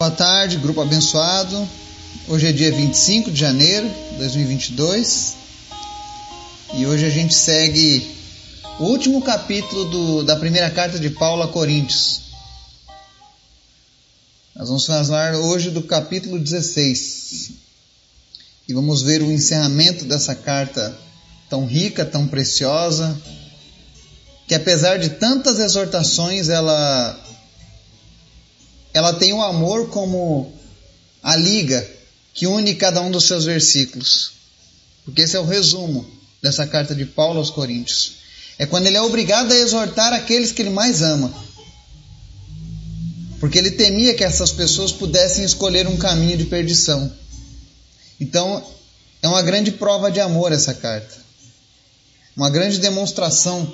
Boa 0.00 0.10
tarde, 0.10 0.56
grupo 0.56 0.80
abençoado. 0.80 1.68
Hoje 2.26 2.46
é 2.46 2.52
dia 2.52 2.72
25 2.72 3.30
de 3.30 3.38
janeiro 3.38 3.86
de 3.86 4.16
2022 4.16 5.36
e 6.72 6.86
hoje 6.86 7.04
a 7.04 7.10
gente 7.10 7.34
segue 7.34 8.10
o 8.78 8.84
último 8.84 9.20
capítulo 9.20 9.84
do, 9.84 10.22
da 10.24 10.36
primeira 10.36 10.70
carta 10.70 10.98
de 10.98 11.10
Paulo 11.10 11.42
a 11.42 11.48
Coríntios. 11.48 12.22
Nós 14.56 14.68
vamos 14.68 14.86
falar 14.86 15.34
hoje 15.34 15.68
do 15.68 15.82
capítulo 15.82 16.38
16 16.38 17.50
e 18.68 18.72
vamos 18.72 19.02
ver 19.02 19.20
o 19.20 19.30
encerramento 19.30 20.06
dessa 20.06 20.34
carta 20.34 20.96
tão 21.46 21.66
rica, 21.66 22.06
tão 22.06 22.26
preciosa, 22.26 23.20
que 24.48 24.54
apesar 24.54 24.96
de 24.96 25.10
tantas 25.10 25.58
exortações, 25.58 26.48
ela 26.48 27.20
ela 28.92 29.12
tem 29.12 29.32
o 29.32 29.42
amor 29.42 29.88
como 29.90 30.52
a 31.22 31.36
liga 31.36 31.86
que 32.34 32.46
une 32.46 32.74
cada 32.74 33.00
um 33.00 33.10
dos 33.10 33.24
seus 33.24 33.44
versículos. 33.44 34.32
Porque 35.04 35.22
esse 35.22 35.36
é 35.36 35.40
o 35.40 35.44
resumo 35.44 36.06
dessa 36.42 36.66
carta 36.66 36.94
de 36.94 37.04
Paulo 37.04 37.38
aos 37.38 37.50
Coríntios. 37.50 38.14
É 38.58 38.66
quando 38.66 38.86
ele 38.86 38.96
é 38.96 39.02
obrigado 39.02 39.52
a 39.52 39.56
exortar 39.56 40.12
aqueles 40.12 40.52
que 40.52 40.62
ele 40.62 40.70
mais 40.70 41.02
ama. 41.02 41.32
Porque 43.38 43.58
ele 43.58 43.70
temia 43.70 44.14
que 44.14 44.22
essas 44.22 44.52
pessoas 44.52 44.92
pudessem 44.92 45.44
escolher 45.44 45.86
um 45.86 45.96
caminho 45.96 46.36
de 46.36 46.44
perdição. 46.44 47.10
Então, 48.20 48.62
é 49.22 49.28
uma 49.28 49.40
grande 49.40 49.72
prova 49.72 50.10
de 50.10 50.20
amor 50.20 50.52
essa 50.52 50.74
carta. 50.74 51.14
Uma 52.36 52.50
grande 52.50 52.78
demonstração 52.78 53.70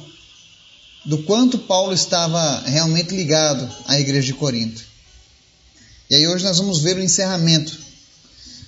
do 1.05 1.23
quanto 1.25 1.59
Paulo 1.59 1.93
estava 1.93 2.61
realmente 2.61 3.15
ligado 3.15 3.69
à 3.87 3.99
igreja 3.99 4.27
de 4.27 4.35
Corinto. 4.35 4.85
E 6.09 6.15
aí 6.15 6.27
hoje 6.29 6.45
nós 6.45 6.59
vamos 6.59 6.81
ver 6.81 6.97
o 6.97 7.03
encerramento. 7.03 7.77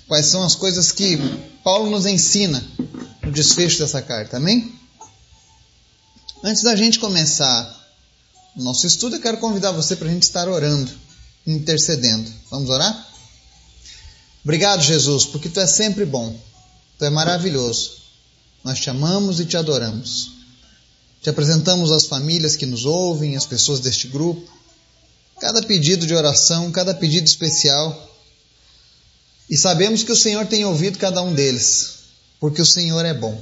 Quais 0.07 0.25
são 0.25 0.43
as 0.43 0.55
coisas 0.55 0.91
que 0.91 1.17
Paulo 1.63 1.89
nos 1.89 2.05
ensina 2.05 2.65
no 3.23 3.31
desfecho 3.31 3.79
dessa 3.79 4.01
carta, 4.01 4.37
amém? 4.37 4.73
Antes 6.43 6.63
da 6.63 6.75
gente 6.75 6.99
começar 6.99 7.77
o 8.57 8.63
nosso 8.63 8.85
estudo, 8.85 9.15
eu 9.15 9.21
quero 9.21 9.37
convidar 9.37 9.71
você 9.71 9.95
para 9.95 10.09
a 10.09 10.11
gente 10.11 10.23
estar 10.23 10.49
orando, 10.49 10.91
intercedendo. 11.47 12.29
Vamos 12.51 12.69
orar? 12.69 13.07
Obrigado, 14.43 14.81
Jesus, 14.81 15.25
porque 15.25 15.47
tu 15.47 15.61
é 15.61 15.67
sempre 15.67 16.05
bom, 16.05 16.37
tu 16.97 17.05
é 17.05 17.09
maravilhoso. 17.09 17.99
Nós 18.63 18.79
te 18.79 18.89
amamos 18.89 19.39
e 19.39 19.45
te 19.45 19.55
adoramos. 19.55 20.31
Te 21.21 21.29
apresentamos 21.29 21.91
as 21.91 22.05
famílias 22.05 22.55
que 22.55 22.65
nos 22.65 22.83
ouvem, 22.85 23.37
as 23.37 23.45
pessoas 23.45 23.79
deste 23.79 24.07
grupo 24.07 24.58
cada 25.39 25.61
pedido 25.63 26.05
de 26.05 26.13
oração, 26.13 26.71
cada 26.71 26.93
pedido 26.93 27.25
especial. 27.25 28.07
E 29.49 29.57
sabemos 29.57 30.03
que 30.03 30.11
o 30.11 30.15
Senhor 30.15 30.45
tem 30.45 30.65
ouvido 30.65 30.99
cada 30.99 31.21
um 31.21 31.33
deles, 31.33 31.99
porque 32.39 32.61
o 32.61 32.65
Senhor 32.65 33.03
é 33.05 33.13
bom. 33.13 33.39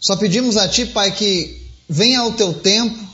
Só 0.00 0.16
pedimos 0.16 0.56
a 0.56 0.68
Ti, 0.68 0.86
Pai, 0.86 1.12
que 1.12 1.66
venha 1.88 2.20
ao 2.20 2.32
Teu 2.32 2.54
tempo 2.54 3.06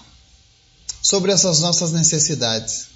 sobre 1.02 1.32
essas 1.32 1.60
nossas 1.60 1.90
necessidades. 1.90 2.86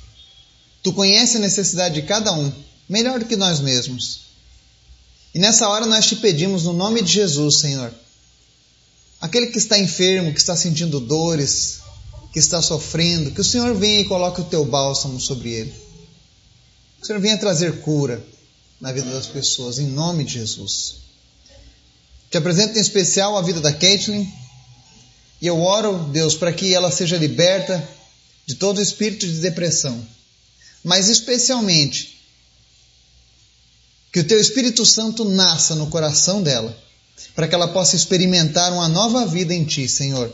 Tu 0.83 0.93
conhece 0.93 1.39
a 1.39 1.41
necessidade 1.41 2.01
de 2.01 2.07
cada 2.07 2.33
um, 2.33 2.53
melhor 2.89 3.19
do 3.19 3.25
que 3.25 3.37
nós 3.37 3.59
mesmos. 3.59 4.27
E 5.35 5.39
nessa 5.39 5.69
hora 5.69 5.87
nós 5.87 6.07
te 6.07 6.17
pedimos, 6.17 6.63
no 6.63 6.73
nome 6.73 7.03
de 7.03 7.13
Jesus, 7.13 7.59
Senhor, 7.59 7.93
aquele 9.21 9.49
que 9.49 9.59
está 9.59 9.79
enfermo, 9.79 10.33
que 10.33 10.39
está 10.39 10.57
sentindo 10.57 11.01
dores, 11.01 11.81
que 12.37 12.41
está 12.41 12.61
sofrendo, 12.61 13.31
que 13.31 13.41
o 13.41 13.45
Senhor 13.45 13.75
venha 13.75 14.01
e 14.01 14.05
coloque 14.05 14.43
o 14.43 14.45
teu 14.45 14.63
bálsamo 14.63 15.19
sobre 15.19 15.53
ele. 15.53 15.71
Que 15.71 17.05
o 17.05 17.07
Senhor 17.07 17.19
venha 17.19 17.39
trazer 17.39 17.81
cura 17.81 18.23
na 18.79 18.93
vida 18.93 19.11
das 19.11 19.27
pessoas, 19.27 19.79
em 19.79 19.87
nome 19.87 20.23
de 20.23 20.35
Jesus. 20.35 20.97
Te 22.31 22.37
apresento 22.37 22.77
em 22.77 22.81
especial 22.83 23.39
a 23.39 23.41
vida 23.41 23.59
da 23.59 23.73
Caitlin 23.73 24.31
e 25.41 25.47
eu 25.47 25.59
oro, 25.63 26.11
Deus, 26.13 26.35
para 26.35 26.53
que 26.53 26.75
ela 26.75 26.91
seja 26.91 27.17
liberta 27.17 27.83
de 28.45 28.57
todo 28.57 28.83
espírito 28.83 29.27
de 29.27 29.41
depressão, 29.41 30.07
mas 30.85 31.09
especialmente 31.09 32.21
que 34.13 34.21
o 34.21 34.25
teu 34.25 34.39
Espírito 34.39 34.85
Santo 34.85 35.25
nasça 35.25 35.75
no 35.75 35.87
coração 35.87 36.43
dela, 36.43 36.77
para 37.35 37.49
que 37.49 37.55
ela 37.55 37.69
possa 37.69 37.97
experimentar 37.97 38.75
uma 38.75 38.91
nova 38.91 39.25
vida 39.25 39.55
em 39.55 39.65
ti, 39.65 39.89
Senhor 39.89 40.31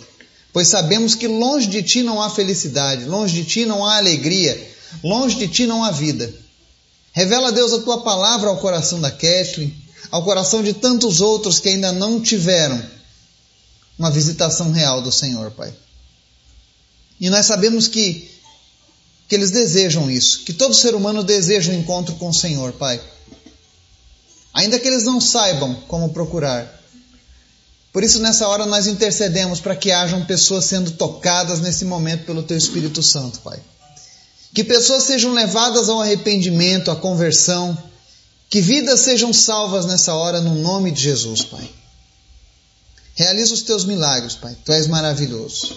pois 0.52 0.68
sabemos 0.68 1.14
que 1.14 1.26
longe 1.26 1.66
de 1.66 1.82
ti 1.82 2.02
não 2.02 2.20
há 2.20 2.28
felicidade, 2.28 3.04
longe 3.04 3.42
de 3.42 3.44
ti 3.44 3.64
não 3.64 3.84
há 3.84 3.96
alegria, 3.96 4.70
longe 5.02 5.36
de 5.36 5.48
ti 5.48 5.66
não 5.66 5.82
há 5.82 5.90
vida. 5.90 6.32
Revela, 7.12 7.52
Deus, 7.52 7.72
a 7.72 7.82
tua 7.82 8.02
palavra 8.02 8.48
ao 8.48 8.58
coração 8.58 9.00
da 9.00 9.10
Kathleen, 9.10 9.74
ao 10.10 10.22
coração 10.24 10.62
de 10.62 10.74
tantos 10.74 11.20
outros 11.20 11.58
que 11.58 11.68
ainda 11.68 11.92
não 11.92 12.20
tiveram 12.20 12.82
uma 13.98 14.10
visitação 14.10 14.72
real 14.72 15.00
do 15.00 15.12
Senhor, 15.12 15.50
Pai. 15.52 15.72
E 17.20 17.30
nós 17.30 17.46
sabemos 17.46 17.86
que, 17.86 18.30
que 19.28 19.34
eles 19.34 19.50
desejam 19.50 20.10
isso, 20.10 20.40
que 20.44 20.52
todo 20.52 20.74
ser 20.74 20.94
humano 20.94 21.22
deseja 21.22 21.72
um 21.72 21.78
encontro 21.78 22.14
com 22.16 22.28
o 22.28 22.34
Senhor, 22.34 22.72
Pai. 22.72 23.00
Ainda 24.52 24.78
que 24.78 24.88
eles 24.88 25.04
não 25.04 25.20
saibam 25.20 25.74
como 25.88 26.12
procurar, 26.12 26.81
por 27.92 28.02
isso, 28.02 28.20
nessa 28.20 28.48
hora, 28.48 28.64
nós 28.64 28.86
intercedemos 28.86 29.60
para 29.60 29.76
que 29.76 29.92
hajam 29.92 30.24
pessoas 30.24 30.64
sendo 30.64 30.92
tocadas 30.92 31.60
nesse 31.60 31.84
momento 31.84 32.24
pelo 32.24 32.42
Teu 32.42 32.56
Espírito 32.56 33.02
Santo, 33.02 33.40
Pai. 33.40 33.60
Que 34.54 34.64
pessoas 34.64 35.02
sejam 35.04 35.32
levadas 35.32 35.90
ao 35.90 36.00
arrependimento, 36.00 36.90
à 36.90 36.96
conversão. 36.96 37.76
Que 38.48 38.62
vidas 38.62 39.00
sejam 39.00 39.30
salvas 39.32 39.84
nessa 39.84 40.14
hora, 40.14 40.40
no 40.40 40.54
nome 40.54 40.90
de 40.90 41.02
Jesus, 41.02 41.42
Pai. 41.42 41.68
Realiza 43.14 43.52
os 43.52 43.62
Teus 43.62 43.84
milagres, 43.84 44.34
Pai. 44.36 44.56
Tu 44.64 44.72
és 44.72 44.86
maravilhoso. 44.86 45.76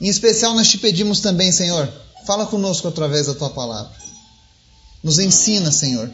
Em 0.00 0.08
especial, 0.08 0.54
nós 0.54 0.68
te 0.68 0.78
pedimos 0.78 1.20
também, 1.20 1.52
Senhor, 1.52 1.86
fala 2.26 2.46
conosco 2.46 2.88
através 2.88 3.26
da 3.26 3.34
Tua 3.34 3.50
palavra. 3.50 3.92
Nos 5.02 5.18
ensina, 5.18 5.70
Senhor. 5.70 6.10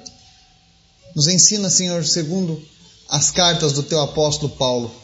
Nos 1.14 1.28
ensina, 1.28 1.70
Senhor, 1.70 2.04
segundo 2.04 2.60
as 3.08 3.30
cartas 3.30 3.72
do 3.72 3.82
teu 3.82 4.00
apóstolo 4.00 4.52
Paulo 4.54 4.94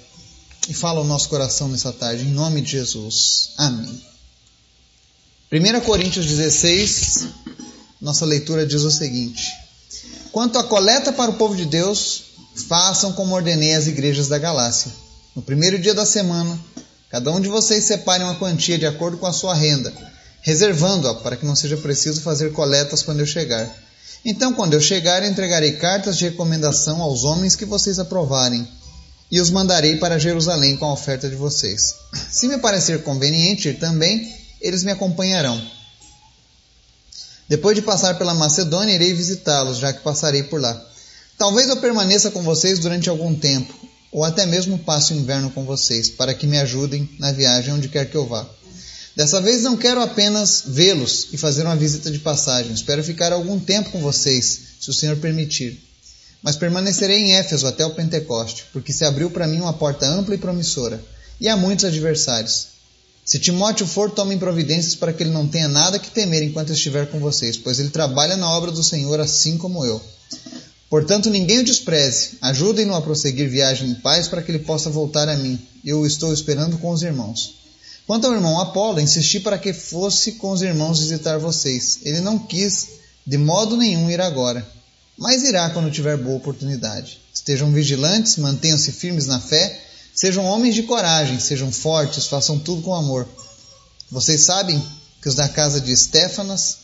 e 0.69 0.75
fala 0.75 1.00
o 1.00 1.04
nosso 1.04 1.28
coração 1.28 1.69
nessa 1.69 1.92
tarde, 1.92 2.25
em 2.25 2.31
nome 2.31 2.60
de 2.60 2.72
Jesus. 2.72 3.50
Amém. 3.56 4.03
1 5.50 5.81
Coríntios 5.81 6.26
16, 6.26 7.28
nossa 8.00 8.25
leitura 8.25 8.66
diz 8.66 8.82
o 8.82 8.91
seguinte: 8.91 9.50
Quanto 10.32 10.59
à 10.59 10.64
coleta 10.64 11.12
para 11.12 11.31
o 11.31 11.34
povo 11.34 11.56
de 11.56 11.64
Deus, 11.64 12.25
façam 12.69 13.12
como 13.12 13.34
ordenei 13.34 13.75
às 13.75 13.87
igrejas 13.87 14.28
da 14.28 14.38
Galácia. 14.38 14.91
No 15.34 15.43
primeiro 15.43 15.78
dia 15.78 15.94
da 15.94 16.04
semana, 16.04 16.59
cada 17.10 17.31
um 17.31 17.41
de 17.41 17.48
vocês 17.48 17.84
separe 17.84 18.22
uma 18.22 18.37
quantia 18.37 18.78
de 18.78 18.87
acordo 18.87 19.16
com 19.16 19.26
a 19.26 19.32
sua 19.32 19.54
renda, 19.54 19.93
reservando-a 20.43 21.14
para 21.14 21.37
que 21.37 21.47
não 21.47 21.56
seja 21.56 21.76
preciso 21.76 22.20
fazer 22.20 22.53
coletas 22.53 23.03
quando 23.03 23.20
eu 23.20 23.26
chegar. 23.26 23.69
Então, 24.24 24.54
quando 24.54 24.72
eu 24.72 24.80
chegar, 24.80 25.22
entregarei 25.22 25.72
cartas 25.72 26.16
de 26.16 26.24
recomendação 26.24 27.02
aos 27.02 27.24
homens 27.24 27.54
que 27.54 27.66
vocês 27.66 27.98
aprovarem, 27.98 28.66
e 29.30 29.40
os 29.40 29.50
mandarei 29.50 29.96
para 29.96 30.18
Jerusalém 30.18 30.76
com 30.76 30.86
a 30.86 30.92
oferta 30.92 31.28
de 31.28 31.36
vocês. 31.36 31.94
Se 32.30 32.48
me 32.48 32.58
parecer 32.58 33.02
conveniente 33.02 33.68
ir 33.68 33.78
também, 33.78 34.34
eles 34.60 34.82
me 34.82 34.92
acompanharão. 34.92 35.60
Depois 37.48 37.76
de 37.76 37.82
passar 37.82 38.16
pela 38.16 38.32
Macedônia, 38.32 38.94
irei 38.94 39.12
visitá-los, 39.12 39.78
já 39.78 39.92
que 39.92 40.02
passarei 40.02 40.44
por 40.44 40.60
lá. 40.60 40.82
Talvez 41.36 41.68
eu 41.68 41.76
permaneça 41.76 42.30
com 42.30 42.42
vocês 42.42 42.78
durante 42.78 43.10
algum 43.10 43.34
tempo, 43.34 43.74
ou 44.10 44.24
até 44.24 44.46
mesmo 44.46 44.78
passe 44.78 45.12
o 45.12 45.16
inverno 45.16 45.50
com 45.50 45.64
vocês, 45.64 46.08
para 46.08 46.32
que 46.32 46.46
me 46.46 46.58
ajudem 46.58 47.10
na 47.18 47.32
viagem 47.32 47.74
onde 47.74 47.88
quer 47.88 48.08
que 48.08 48.16
eu 48.16 48.26
vá. 48.26 48.46
Dessa 49.16 49.41
vez 49.41 49.62
não 49.62 49.76
quero 49.76 50.00
apenas 50.02 50.64
vê-los 50.66 51.28
e 51.32 51.36
fazer 51.36 51.62
uma 51.62 51.76
visita 51.76 52.10
de 52.10 52.19
passagem. 52.19 52.72
Espero 52.72 53.02
ficar 53.04 53.32
algum 53.32 53.61
tempo 53.61 53.90
com 53.90 54.00
vocês, 54.00 54.61
se 54.81 54.90
o 54.90 54.94
Senhor 54.94 55.16
permitir. 55.19 55.81
Mas 56.43 56.56
permanecerei 56.56 57.19
em 57.19 57.34
Éfeso 57.34 57.66
até 57.66 57.87
o 57.87 57.94
Pentecoste, 57.94 58.64
porque 58.72 58.93
se 58.93 59.05
abriu 59.05 59.31
para 59.31 59.46
mim 59.46 59.61
uma 59.61 59.72
porta 59.72 60.06
ampla 60.06 60.34
e 60.34 60.38
promissora, 60.38 61.02
e 61.40 61.49
há 61.49 61.56
muitos 61.56 61.84
adversários. 61.84 62.75
Se 63.25 63.38
Timóteo 63.38 63.87
for, 63.87 64.11
tomem 64.11 64.37
providências 64.37 64.94
para 64.94 65.12
que 65.12 65.22
ele 65.22 65.31
não 65.31 65.49
tenha 65.49 65.69
nada 65.69 65.99
que 65.99 66.11
temer 66.11 66.43
enquanto 66.43 66.72
estiver 66.72 67.06
com 67.06 67.20
vocês, 67.20 67.56
pois 67.56 67.78
ele 67.78 67.88
trabalha 67.88 68.37
na 68.37 68.50
obra 68.50 68.70
do 68.70 68.82
Senhor 68.82 69.19
assim 69.20 69.56
como 69.56 69.87
eu. 69.87 70.02
Portanto, 70.90 71.31
ninguém 71.31 71.61
o 71.61 71.64
despreze. 71.64 72.32
Ajudem-no 72.43 72.94
a 72.94 73.00
prosseguir 73.00 73.49
viagem 73.49 73.90
em 73.90 73.94
paz 73.94 74.28
para 74.28 74.43
que 74.43 74.50
ele 74.50 74.58
possa 74.58 74.90
voltar 74.90 75.28
a 75.28 75.37
mim. 75.37 75.58
Eu 75.84 76.00
o 76.00 76.06
estou 76.06 76.32
esperando 76.32 76.76
com 76.78 76.90
os 76.90 77.02
irmãos. 77.02 77.63
Quanto 78.06 78.26
ao 78.26 78.34
irmão 78.34 78.60
Apolo, 78.60 79.00
insisti 79.00 79.40
para 79.40 79.58
que 79.58 79.72
fosse 79.72 80.32
com 80.32 80.50
os 80.50 80.60
irmãos 80.60 81.00
visitar 81.00 81.38
vocês. 81.38 82.00
Ele 82.02 82.20
não 82.20 82.38
quis 82.38 82.88
de 83.26 83.38
modo 83.38 83.76
nenhum 83.76 84.10
ir 84.10 84.20
agora, 84.20 84.66
mas 85.16 85.42
irá 85.42 85.70
quando 85.70 85.90
tiver 85.90 86.16
boa 86.18 86.36
oportunidade. 86.36 87.20
Estejam 87.32 87.72
vigilantes, 87.72 88.36
mantenham-se 88.36 88.92
firmes 88.92 89.26
na 89.26 89.40
fé, 89.40 89.82
sejam 90.14 90.44
homens 90.44 90.74
de 90.74 90.82
coragem, 90.82 91.40
sejam 91.40 91.72
fortes, 91.72 92.26
façam 92.26 92.58
tudo 92.58 92.82
com 92.82 92.94
amor. 92.94 93.26
Vocês 94.10 94.42
sabem 94.42 94.82
que 95.22 95.28
os 95.28 95.34
da 95.34 95.48
casa 95.48 95.80
de 95.80 95.90
Estéfanas 95.90 96.78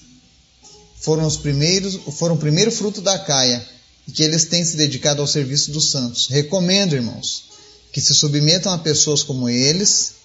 foram 1.00 1.26
os 1.26 1.36
primeiros, 1.36 1.96
foram 2.18 2.34
o 2.34 2.38
primeiro 2.38 2.72
fruto 2.72 3.02
da 3.02 3.18
caia 3.18 3.62
e 4.08 4.12
que 4.12 4.22
eles 4.22 4.46
têm 4.46 4.64
se 4.64 4.76
dedicado 4.76 5.20
ao 5.20 5.26
serviço 5.26 5.70
dos 5.70 5.90
santos. 5.90 6.28
Recomendo, 6.28 6.94
irmãos, 6.94 7.44
que 7.92 8.00
se 8.00 8.14
submetam 8.14 8.72
a 8.72 8.78
pessoas 8.78 9.22
como 9.22 9.50
eles 9.50 10.19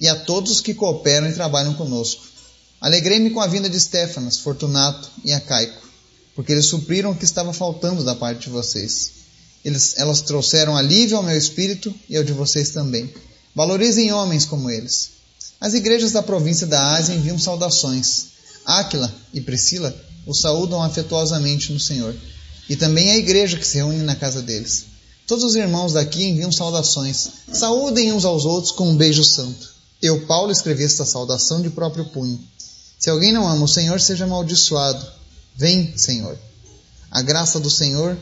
e 0.00 0.08
a 0.08 0.16
todos 0.16 0.60
que 0.60 0.74
cooperam 0.74 1.28
e 1.28 1.32
trabalham 1.32 1.74
conosco. 1.74 2.24
Alegrei-me 2.80 3.30
com 3.30 3.40
a 3.40 3.46
vinda 3.46 3.68
de 3.68 3.80
Stefanas, 3.80 4.38
Fortunato 4.38 5.08
e 5.24 5.32
Acaico, 5.32 5.88
porque 6.34 6.52
eles 6.52 6.66
supriram 6.66 7.12
o 7.12 7.16
que 7.16 7.24
estava 7.24 7.52
faltando 7.52 8.04
da 8.04 8.14
parte 8.14 8.42
de 8.42 8.50
vocês. 8.50 9.12
Eles, 9.64 9.94
elas 9.96 10.20
trouxeram 10.20 10.76
alívio 10.76 11.16
ao 11.16 11.22
meu 11.22 11.36
espírito 11.36 11.94
e 12.08 12.16
ao 12.16 12.22
de 12.22 12.32
vocês 12.32 12.70
também. 12.70 13.12
Valorizem 13.54 14.12
homens 14.12 14.44
como 14.44 14.68
eles. 14.68 15.10
As 15.60 15.72
igrejas 15.72 16.12
da 16.12 16.22
província 16.22 16.66
da 16.66 16.94
Ásia 16.94 17.14
enviam 17.14 17.38
saudações. 17.38 18.26
Áquila 18.66 19.14
e 19.32 19.40
Priscila 19.40 19.94
os 20.26 20.40
saúdam 20.40 20.82
afetuosamente 20.82 21.72
no 21.72 21.80
Senhor. 21.80 22.14
E 22.68 22.76
também 22.76 23.10
a 23.10 23.16
igreja 23.16 23.58
que 23.58 23.66
se 23.66 23.76
reúne 23.76 24.02
na 24.02 24.16
casa 24.16 24.42
deles. 24.42 24.86
Todos 25.26 25.44
os 25.44 25.54
irmãos 25.54 25.94
daqui 25.94 26.24
enviam 26.24 26.52
saudações. 26.52 27.28
Saúdem 27.52 28.12
uns 28.12 28.24
aos 28.24 28.44
outros 28.44 28.72
com 28.72 28.90
um 28.90 28.96
beijo 28.96 29.24
santo. 29.24 29.73
Eu, 30.02 30.26
Paulo, 30.26 30.52
escrevi 30.52 30.84
esta 30.84 31.04
saudação 31.04 31.62
de 31.62 31.70
próprio 31.70 32.04
punho. 32.06 32.38
Se 32.98 33.10
alguém 33.10 33.32
não 33.32 33.48
ama 33.48 33.64
o 33.64 33.68
Senhor, 33.68 34.00
seja 34.00 34.24
amaldiçoado. 34.24 35.06
Vem, 35.56 35.96
Senhor. 35.96 36.38
A 37.10 37.22
graça 37.22 37.60
do 37.60 37.70
Senhor 37.70 38.16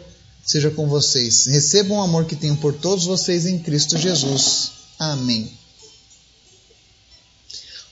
seja 0.44 0.70
com 0.70 0.88
vocês. 0.88 1.46
Recebam 1.46 1.98
o 1.98 2.02
amor 2.02 2.24
que 2.24 2.36
tenho 2.36 2.56
por 2.56 2.74
todos 2.74 3.04
vocês 3.04 3.46
em 3.46 3.58
Cristo 3.58 3.96
Jesus. 3.96 4.72
Amém. 4.98 5.50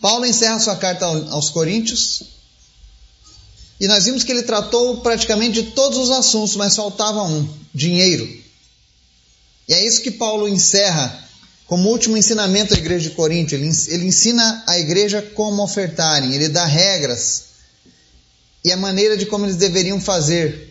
Paulo 0.01 0.25
encerra 0.25 0.59
sua 0.61 0.77
carta 0.77 1.05
aos 1.05 1.51
Coríntios 1.51 2.23
e 3.81 3.89
nós 3.89 4.05
vimos 4.05 4.23
que 4.23 4.31
ele 4.31 4.43
tratou 4.43 4.99
praticamente 4.99 5.63
de 5.63 5.71
todos 5.71 5.99
os 5.99 6.11
assuntos, 6.11 6.55
mas 6.55 6.77
faltava 6.77 7.23
um: 7.23 7.49
dinheiro. 7.75 8.29
E 9.67 9.73
é 9.73 9.87
isso 9.87 10.03
que 10.03 10.11
Paulo 10.11 10.47
encerra 10.47 11.30
como 11.71 11.89
último 11.89 12.17
ensinamento 12.17 12.75
à 12.75 12.77
igreja 12.77 13.09
de 13.09 13.15
Corinto. 13.15 13.55
Ele, 13.55 13.69
ensina 13.69 14.65
a 14.67 14.77
igreja 14.77 15.23
como 15.23 15.63
ofertarem, 15.63 16.35
ele 16.35 16.49
dá 16.49 16.65
regras 16.65 17.45
e 18.65 18.73
a 18.73 18.77
maneira 18.77 19.17
de 19.17 19.25
como 19.25 19.47
eles 19.47 19.55
deveriam 19.55 20.01
fazer. 20.01 20.69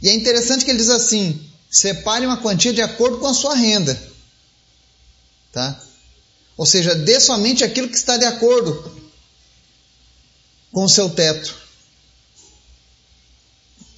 E 0.00 0.08
é 0.08 0.14
interessante 0.14 0.64
que 0.64 0.70
ele 0.70 0.78
diz 0.78 0.88
assim: 0.88 1.38
separe 1.70 2.24
uma 2.24 2.38
quantia 2.38 2.72
de 2.72 2.80
acordo 2.80 3.18
com 3.18 3.26
a 3.26 3.34
sua 3.34 3.54
renda. 3.54 3.94
Tá? 5.52 5.78
Ou 6.56 6.64
seja, 6.64 6.94
dê 6.94 7.20
somente 7.20 7.62
aquilo 7.62 7.86
que 7.86 7.98
está 7.98 8.16
de 8.16 8.24
acordo 8.24 8.90
com 10.72 10.82
o 10.82 10.88
seu 10.88 11.10
teto. 11.10 11.54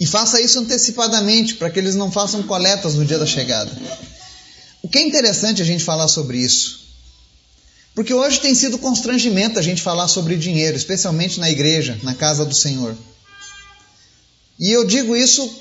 E 0.00 0.06
faça 0.06 0.41
isso 0.41 0.59
antecipadamente, 0.59 1.55
para 1.55 1.71
que 1.71 1.79
eles 1.79 1.94
não 1.94 2.11
façam 2.11 2.43
coletas 2.43 2.94
no 2.94 3.05
dia 3.05 3.19
da 3.21 3.26
chegada. 3.26 3.71
O 4.82 4.88
que 4.88 4.98
é 4.98 5.02
interessante 5.02 5.60
a 5.60 5.64
gente 5.64 5.84
falar 5.84 6.08
sobre 6.08 6.38
isso? 6.38 6.88
Porque 7.94 8.14
hoje 8.14 8.40
tem 8.40 8.54
sido 8.54 8.78
constrangimento 8.78 9.58
a 9.58 9.62
gente 9.62 9.82
falar 9.82 10.06
sobre 10.06 10.36
dinheiro, 10.36 10.76
especialmente 10.76 11.40
na 11.40 11.50
igreja, 11.50 11.98
na 12.02 12.14
casa 12.14 12.44
do 12.44 12.54
Senhor. 12.54 12.96
E 14.58 14.70
eu 14.70 14.84
digo 14.84 15.16
isso 15.16 15.52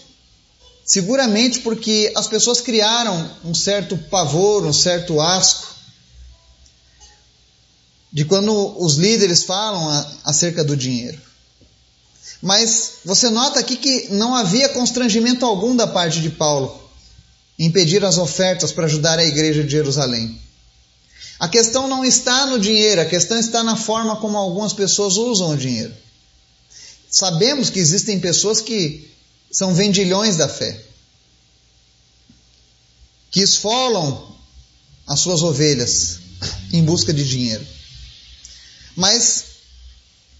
seguramente 0.85 1.59
porque 1.59 2.13
as 2.15 2.27
pessoas 2.27 2.61
criaram 2.61 3.29
um 3.43 3.53
certo 3.53 3.97
pavor, 3.97 4.65
um 4.65 4.73
certo 4.73 5.19
asco 5.19 5.75
de 8.13 8.23
quando 8.23 8.79
os 8.79 8.95
líderes 8.95 9.43
falam 9.43 10.07
acerca 10.23 10.63
do 10.63 10.77
dinheiro. 10.77 11.19
Mas 12.41 12.99
você 13.03 13.29
nota 13.29 13.59
aqui 13.59 13.75
que 13.75 14.09
não 14.11 14.35
havia 14.35 14.69
constrangimento 14.69 15.45
algum 15.45 15.75
da 15.75 15.87
parte 15.87 16.21
de 16.21 16.29
Paulo 16.29 16.86
em 17.57 17.71
pedir 17.71 18.03
as 18.05 18.17
ofertas 18.17 18.71
para 18.71 18.85
ajudar 18.85 19.17
a 19.17 19.25
igreja 19.25 19.63
de 19.63 19.71
Jerusalém. 19.71 20.39
A 21.39 21.47
questão 21.47 21.87
não 21.87 22.03
está 22.03 22.45
no 22.45 22.59
dinheiro, 22.59 23.01
a 23.01 23.05
questão 23.05 23.39
está 23.39 23.63
na 23.63 23.75
forma 23.75 24.15
como 24.17 24.37
algumas 24.37 24.73
pessoas 24.73 25.17
usam 25.17 25.51
o 25.51 25.57
dinheiro. 25.57 25.93
Sabemos 27.09 27.69
que 27.69 27.79
existem 27.79 28.19
pessoas 28.19 28.59
que 28.59 29.09
são 29.51 29.73
vendilhões 29.73 30.37
da 30.37 30.47
fé, 30.47 30.79
que 33.31 33.41
esfolam 33.41 34.35
as 35.05 35.19
suas 35.19 35.41
ovelhas 35.41 36.19
em 36.73 36.83
busca 36.83 37.13
de 37.13 37.27
dinheiro. 37.27 37.65
Mas 38.95 39.45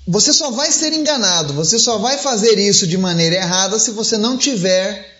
você 0.08 0.34
só 0.34 0.52
vai 0.52 0.72
ser 0.72 0.94
enganado, 0.94 1.54
você 1.54 1.78
só 1.78 1.98
vai 1.98 2.18
fazer 2.18 2.58
isso 2.58 2.88
de 2.88 2.98
maneira 2.98 3.36
errada 3.36 3.80
se 3.80 3.92
você 3.92 4.18
não 4.18 4.38
tiver 4.38 5.17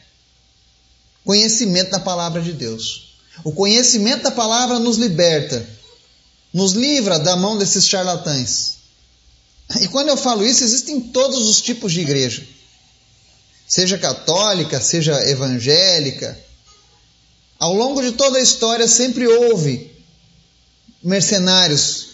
conhecimento 1.28 1.92
da 1.92 2.00
palavra 2.00 2.42
de 2.42 2.54
Deus. 2.54 3.18
O 3.44 3.52
conhecimento 3.52 4.24
da 4.24 4.32
palavra 4.32 4.80
nos 4.80 4.96
liberta, 4.96 5.68
nos 6.54 6.72
livra 6.72 7.20
da 7.20 7.36
mão 7.36 7.58
desses 7.58 7.86
charlatães. 7.86 8.78
E 9.82 9.90
quando 9.90 10.08
eu 10.08 10.16
falo 10.16 10.46
isso, 10.46 10.64
existem 10.64 11.02
todos 11.02 11.50
os 11.50 11.62
tipos 11.62 11.92
de 11.92 12.00
igreja. 12.00 12.48
Seja 13.68 13.98
católica, 13.98 14.80
seja 14.80 15.22
evangélica. 15.30 16.40
Ao 17.60 17.74
longo 17.74 18.02
de 18.02 18.14
toda 18.14 18.38
a 18.38 18.42
história 18.42 18.88
sempre 18.88 19.28
houve 19.28 19.92
mercenários 21.04 22.08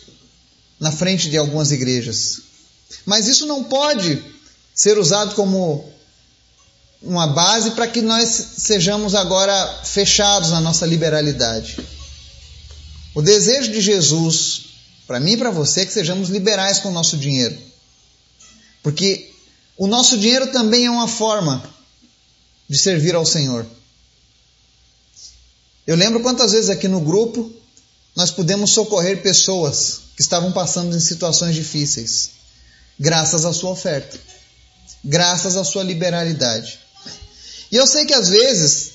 na 0.79 0.91
frente 0.91 1.29
de 1.29 1.37
algumas 1.37 1.71
igrejas. 1.71 2.39
Mas 3.05 3.27
isso 3.27 3.45
não 3.45 3.63
pode 3.63 4.19
ser 4.73 4.97
usado 4.97 5.35
como 5.35 5.92
uma 7.03 7.27
base 7.27 7.71
para 7.71 7.87
que 7.87 8.01
nós 8.01 8.29
sejamos 8.29 9.13
agora 9.13 9.81
fechados 9.83 10.51
na 10.51 10.61
nossa 10.61 10.85
liberalidade. 10.85 11.77
O 13.13 13.21
desejo 13.21 13.71
de 13.71 13.81
Jesus, 13.81 14.61
para 15.05 15.19
mim 15.19 15.33
e 15.33 15.37
para 15.37 15.51
você, 15.51 15.81
é 15.81 15.85
que 15.85 15.91
sejamos 15.93 16.29
liberais 16.29 16.79
com 16.79 16.89
o 16.89 16.93
nosso 16.93 17.17
dinheiro. 17.17 17.55
Porque 18.81 19.31
o 19.77 19.85
nosso 19.85 20.17
dinheiro 20.17 20.47
também 20.47 20.85
é 20.85 20.89
uma 20.89 21.07
forma 21.07 21.61
de 22.69 22.77
servir 22.77 23.13
ao 23.15 23.25
Senhor. 23.25 23.65
Eu 25.85 25.97
lembro 25.97 26.21
quantas 26.21 26.53
vezes 26.53 26.69
aqui 26.69 26.87
no 26.87 27.01
grupo 27.01 27.51
nós 28.15 28.31
pudemos 28.31 28.71
socorrer 28.71 29.21
pessoas 29.21 30.01
que 30.15 30.21
estavam 30.21 30.51
passando 30.51 30.95
em 30.95 30.99
situações 30.99 31.55
difíceis 31.55 32.31
graças 32.99 33.43
à 33.43 33.51
sua 33.51 33.71
oferta, 33.71 34.17
graças 35.03 35.57
à 35.57 35.63
sua 35.63 35.83
liberalidade. 35.83 36.82
E 37.73 37.75
eu 37.75 37.87
sei 37.87 38.05
que 38.05 38.13
às 38.13 38.29
vezes, 38.29 38.91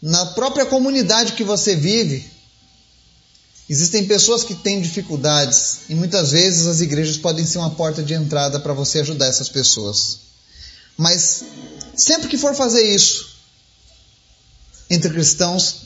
na 0.00 0.26
própria 0.26 0.64
comunidade 0.64 1.32
que 1.32 1.42
você 1.42 1.74
vive, 1.74 2.24
existem 3.68 4.06
pessoas 4.06 4.44
que 4.44 4.54
têm 4.54 4.80
dificuldades 4.80 5.80
e 5.88 5.94
muitas 5.96 6.30
vezes 6.30 6.68
as 6.68 6.80
igrejas 6.80 7.16
podem 7.16 7.44
ser 7.44 7.58
uma 7.58 7.70
porta 7.70 8.00
de 8.00 8.14
entrada 8.14 8.60
para 8.60 8.72
você 8.72 9.00
ajudar 9.00 9.26
essas 9.26 9.48
pessoas. 9.48 10.20
Mas 10.96 11.42
sempre 11.96 12.28
que 12.28 12.38
for 12.38 12.54
fazer 12.54 12.94
isso 12.94 13.28
entre 14.88 15.10
cristãos, 15.10 15.78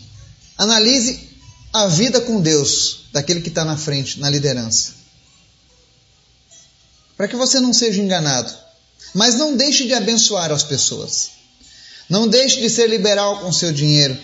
analise 0.59 1.27
a 1.73 1.87
vida 1.87 2.21
com 2.21 2.39
Deus 2.39 3.07
daquele 3.15 3.41
que 3.41 3.49
está 3.49 3.65
na 3.65 3.79
frente, 3.79 4.21
na 4.21 4.29
liderança 4.29 5.01
para 7.17 7.29
que 7.29 7.37
você 7.37 7.61
não 7.61 7.71
seja 7.71 8.01
enganado. 8.01 8.70
Mas 9.15 9.35
não 9.35 9.57
deixe 9.57 9.87
de 9.87 9.95
abençoar 9.95 10.53
as 10.53 10.63
pessoas. 10.63 11.31
Não 12.09 12.27
deixe 12.27 12.61
de 12.61 12.69
ser 12.69 12.89
liberal 12.89 13.41
com 13.41 13.53
seu 13.53 13.73
dinheiro. 13.73 14.17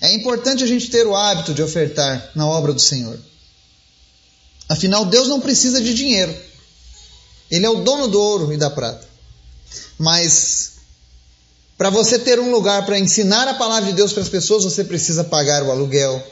É 0.00 0.12
importante 0.12 0.62
a 0.62 0.66
gente 0.66 0.90
ter 0.90 1.06
o 1.06 1.16
hábito 1.16 1.52
de 1.52 1.62
ofertar 1.62 2.30
na 2.34 2.46
obra 2.46 2.72
do 2.72 2.80
Senhor. 2.80 3.18
Afinal, 4.68 5.04
Deus 5.06 5.28
não 5.28 5.40
precisa 5.40 5.80
de 5.80 5.94
dinheiro. 5.94 6.34
Ele 7.50 7.64
é 7.64 7.70
o 7.70 7.82
dono 7.82 8.08
do 8.08 8.20
ouro 8.20 8.52
e 8.52 8.56
da 8.56 8.68
prata. 8.70 9.06
Mas 9.98 10.72
para 11.76 11.90
você 11.90 12.18
ter 12.18 12.38
um 12.38 12.50
lugar 12.50 12.84
para 12.84 12.98
ensinar 12.98 13.46
a 13.48 13.54
palavra 13.54 13.90
de 13.90 13.96
Deus 13.96 14.12
para 14.12 14.22
as 14.22 14.28
pessoas, 14.28 14.64
você 14.64 14.84
precisa 14.84 15.24
pagar 15.24 15.62
o 15.62 15.70
aluguel. 15.70 16.22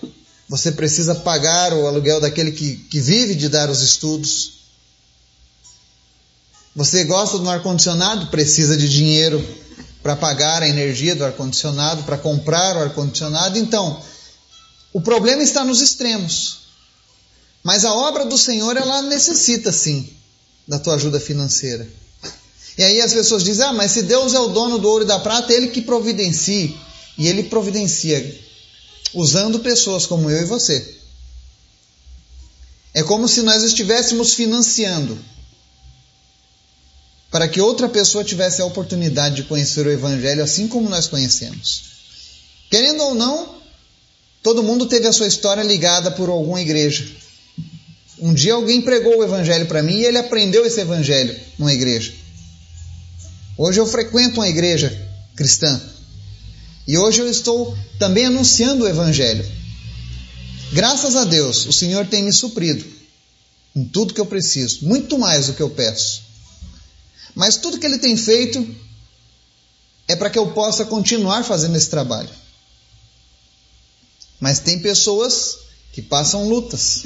Você 0.49 0.73
precisa 0.73 1.15
pagar 1.15 1.73
o 1.73 1.87
aluguel 1.87 2.21
daquele 2.21 2.53
que, 2.53 2.77
que 2.77 3.01
vive 3.01 3.35
de 3.35 3.49
dar 3.49 3.71
os 3.71 3.81
estudos. 3.81 4.56
Você 6.77 7.05
gosta 7.05 7.39
do 7.39 7.49
ar-condicionado? 7.49 8.27
Precisa 8.27 8.77
de 8.77 8.87
dinheiro 8.87 9.43
para 10.03 10.15
pagar 10.15 10.63
a 10.63 10.69
energia 10.69 11.17
do 11.17 11.25
ar-condicionado, 11.25 12.03
para 12.03 12.19
comprar 12.19 12.77
o 12.77 12.81
ar-condicionado. 12.81 13.59
Então, 13.59 13.99
o 14.93 15.01
problema 15.01 15.43
está 15.43 15.65
nos 15.65 15.81
extremos. 15.81 16.59
Mas 17.65 17.87
a 17.87 17.95
obra 17.95 18.27
do 18.27 18.37
Senhor, 18.37 18.77
ela 18.77 19.01
necessita 19.01 19.73
sim 19.73 20.13
da 20.69 20.79
tua 20.79 20.97
ajuda 20.97 21.19
financeira. 21.19 21.89
E 22.77 22.83
aí 22.83 23.01
as 23.01 23.15
pessoas 23.15 23.43
dizem: 23.43 23.65
ah, 23.65 23.73
mas 23.73 23.93
se 23.93 24.03
Deus 24.03 24.35
é 24.35 24.39
o 24.39 24.49
dono 24.49 24.79
do 24.79 24.87
ouro 24.87 25.05
e 25.05 25.07
da 25.07 25.19
prata, 25.19 25.55
Ele 25.55 25.69
que 25.69 25.81
providencie. 25.81 26.77
E 27.17 27.27
Ele 27.27 27.45
providencia 27.45 28.39
usando 29.15 29.61
pessoas 29.61 30.05
como 30.05 30.31
eu 30.31 30.43
e 30.43 30.45
você. 30.45 30.95
É 32.93 33.03
como 33.03 33.27
se 33.27 33.41
nós 33.41 33.63
estivéssemos 33.63 34.35
financiando 34.35 35.19
para 37.37 37.49
que 37.49 37.61
outra 37.61 37.87
pessoa 37.87 38.25
tivesse 38.25 38.63
a 38.63 38.65
oportunidade 38.65 39.35
de 39.35 39.43
conhecer 39.43 39.87
o 39.87 39.93
Evangelho 39.93 40.43
assim 40.43 40.67
como 40.67 40.89
nós 40.89 41.07
conhecemos. 41.07 41.83
Querendo 42.71 43.03
ou 43.03 43.15
não, 43.15 43.57
todo 44.43 44.63
mundo 44.63 44.87
teve 44.87 45.07
a 45.07 45.13
sua 45.13 45.27
história 45.27 45.63
ligada 45.63 46.11
por 46.11 46.31
alguma 46.31 46.63
igreja. 46.63 47.07
Um 48.19 48.33
dia 48.33 48.55
alguém 48.55 48.81
pregou 48.81 49.19
o 49.19 49.23
Evangelho 49.23 49.67
para 49.67 49.83
mim 49.83 49.97
e 49.97 50.07
ele 50.07 50.17
aprendeu 50.17 50.65
esse 50.65 50.81
Evangelho 50.81 51.39
numa 51.59 51.75
igreja. 51.75 52.15
Hoje 53.59 53.81
eu 53.81 53.87
frequento 53.87 54.41
uma 54.41 54.49
igreja 54.49 54.91
cristã 55.37 55.79
e 56.89 56.97
hoje 56.97 57.21
eu 57.21 57.29
estou 57.29 57.77
também 57.99 58.25
anunciando 58.25 58.85
o 58.85 58.89
Evangelho. 58.89 59.45
Graças 60.73 61.15
a 61.15 61.25
Deus, 61.27 61.67
o 61.67 61.73
Senhor 61.73 62.07
tem 62.07 62.23
me 62.23 62.33
suprido 62.33 62.83
em 63.77 63.85
tudo 63.85 64.15
que 64.15 64.21
eu 64.23 64.27
preciso, 64.27 64.87
muito 64.87 65.19
mais 65.19 65.49
do 65.49 65.53
que 65.53 65.63
eu 65.63 65.69
peço. 65.69 66.25
Mas 67.37 67.59
tudo 67.59 67.79
que 67.79 67.85
Ele 67.85 67.99
tem 67.99 68.17
feito 68.17 68.67
é 70.09 70.17
para 70.17 70.31
que 70.31 70.39
eu 70.39 70.53
possa 70.53 70.87
continuar 70.87 71.45
fazendo 71.45 71.77
esse 71.77 71.91
trabalho. 71.91 72.31
Mas 74.41 74.59
tem 74.59 74.79
pessoas 74.79 75.59
que 75.93 76.01
passam 76.01 76.49
lutas. 76.49 77.05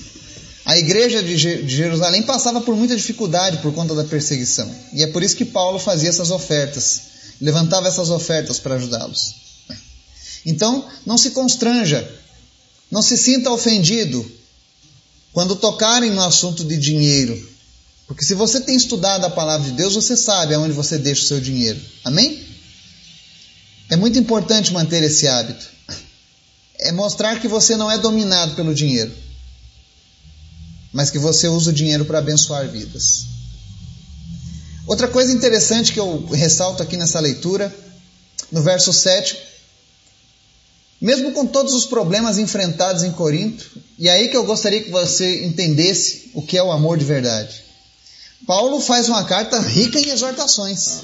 A 0.65 0.79
igreja 0.79 1.21
de 1.21 1.37
Jerusalém 1.37 2.23
passava 2.23 2.61
por 2.61 2.77
muita 2.77 2.95
dificuldade 2.95 3.59
por 3.59 3.75
conta 3.75 3.93
da 3.93 4.05
perseguição. 4.05 4.73
E 4.93 5.03
é 5.03 5.09
por 5.09 5.21
isso 5.21 5.35
que 5.35 5.45
Paulo 5.45 5.81
fazia 5.81 6.09
essas 6.09 6.31
ofertas, 6.31 7.01
levantava 7.41 7.89
essas 7.89 8.09
ofertas 8.09 8.61
para 8.61 8.77
ajudá-los. 8.77 9.35
Então, 10.47 10.89
não 11.05 11.19
se 11.19 11.31
constranja, 11.31 12.09
não 12.89 13.03
se 13.03 13.19
sinta 13.19 13.51
ofendido 13.51 14.25
quando 15.33 15.57
tocarem 15.57 16.11
no 16.13 16.23
assunto 16.23 16.65
de 16.65 16.77
dinheiro. 16.77 17.50
Porque 18.11 18.25
se 18.25 18.35
você 18.35 18.61
tem 18.61 18.75
estudado 18.75 19.25
a 19.25 19.31
palavra 19.31 19.71
de 19.71 19.77
Deus, 19.77 19.95
você 19.95 20.17
sabe 20.17 20.53
aonde 20.53 20.73
você 20.73 20.99
deixa 20.99 21.23
o 21.23 21.27
seu 21.27 21.41
dinheiro. 21.41 21.81
Amém? 22.03 22.45
É 23.89 23.95
muito 23.95 24.19
importante 24.19 24.73
manter 24.73 25.01
esse 25.05 25.29
hábito. 25.29 25.65
É 26.81 26.91
mostrar 26.91 27.41
que 27.41 27.47
você 27.47 27.77
não 27.77 27.89
é 27.89 27.97
dominado 27.97 28.57
pelo 28.57 28.75
dinheiro, 28.75 29.15
mas 30.93 31.09
que 31.09 31.21
você 31.21 31.47
usa 31.47 31.71
o 31.71 31.73
dinheiro 31.73 32.05
para 32.05 32.19
abençoar 32.19 32.69
vidas. 32.69 33.27
Outra 34.89 35.07
coisa 35.07 35.33
interessante 35.33 35.93
que 35.93 36.01
eu 36.01 36.27
ressalto 36.27 36.83
aqui 36.83 36.97
nessa 36.97 37.21
leitura, 37.21 37.73
no 38.51 38.61
verso 38.61 38.93
7, 38.93 39.39
mesmo 41.01 41.31
com 41.31 41.47
todos 41.47 41.75
os 41.75 41.87
problemas 41.87 42.39
enfrentados 42.39 43.05
em 43.05 43.13
Corinto, 43.13 43.71
e 43.97 44.09
aí 44.09 44.27
que 44.27 44.37
eu 44.37 44.45
gostaria 44.45 44.83
que 44.83 44.91
você 44.91 45.45
entendesse 45.45 46.33
o 46.35 46.43
que 46.43 46.59
é 46.59 46.63
o 46.63 46.73
amor 46.73 46.99
de 46.99 47.05
verdade. 47.05 47.70
Paulo 48.51 48.81
faz 48.81 49.09
uma 49.09 49.23
carta 49.23 49.61
rica 49.61 50.01
em 50.01 50.11
exortações, 50.11 51.03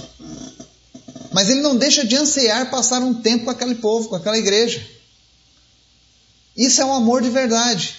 mas 1.30 1.48
ele 1.48 1.60
não 1.60 1.76
deixa 1.76 2.04
de 2.04 2.16
ansiar 2.16 2.72
passar 2.72 3.00
um 3.00 3.14
tempo 3.14 3.44
com 3.44 3.50
aquele 3.52 3.76
povo, 3.76 4.08
com 4.08 4.16
aquela 4.16 4.36
igreja. 4.36 4.84
Isso 6.56 6.80
é 6.80 6.84
um 6.84 6.92
amor 6.92 7.22
de 7.22 7.30
verdade. 7.30 7.98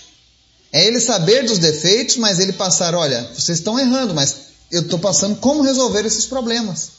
É 0.69 0.85
ele 0.85 0.99
saber 0.99 1.45
dos 1.45 1.59
defeitos, 1.59 2.17
mas 2.17 2.41
ele 2.41 2.51
passar: 2.51 2.93
olha, 2.93 3.23
vocês 3.33 3.59
estão 3.59 3.79
errando, 3.79 4.13
mas 4.13 4.35
eu 4.69 4.81
estou 4.81 4.99
passando 4.99 5.37
como 5.37 5.63
resolver 5.63 6.05
esses 6.05 6.25
problemas. 6.25 6.89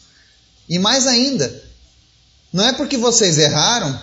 E 0.67 0.79
mais 0.79 1.07
ainda, 1.07 1.63
não 2.51 2.65
é 2.65 2.73
porque 2.73 2.97
vocês 2.97 3.37
erraram 3.37 4.01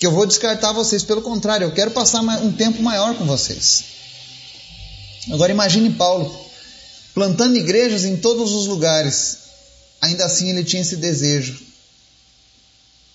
que 0.00 0.06
eu 0.08 0.10
vou 0.10 0.26
descartar 0.26 0.72
vocês. 0.72 1.04
Pelo 1.04 1.22
contrário, 1.22 1.66
eu 1.66 1.72
quero 1.72 1.92
passar 1.92 2.22
um 2.22 2.50
tempo 2.50 2.82
maior 2.82 3.14
com 3.14 3.24
vocês. 3.24 3.84
Agora 5.30 5.52
imagine 5.52 5.90
Paulo 5.90 6.45
plantando 7.16 7.56
igrejas 7.56 8.04
em 8.04 8.18
todos 8.18 8.52
os 8.52 8.66
lugares. 8.66 9.38
Ainda 10.02 10.26
assim 10.26 10.50
ele 10.50 10.62
tinha 10.62 10.82
esse 10.82 10.96
desejo. 10.96 11.58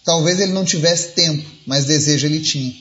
Talvez 0.03 0.39
ele 0.39 0.51
não 0.51 0.65
tivesse 0.65 1.09
tempo, 1.09 1.47
mas 1.67 1.85
desejo 1.85 2.25
ele 2.25 2.39
tinha. 2.39 2.73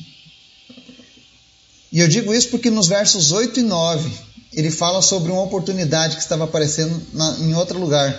E 1.92 2.00
eu 2.00 2.08
digo 2.08 2.32
isso 2.32 2.48
porque 2.48 2.70
nos 2.70 2.88
versos 2.88 3.32
8 3.32 3.60
e 3.60 3.62
9 3.62 4.10
ele 4.54 4.70
fala 4.70 5.02
sobre 5.02 5.30
uma 5.30 5.42
oportunidade 5.42 6.16
que 6.16 6.22
estava 6.22 6.44
aparecendo 6.44 7.06
na, 7.12 7.38
em 7.40 7.54
outro 7.54 7.78
lugar. 7.78 8.18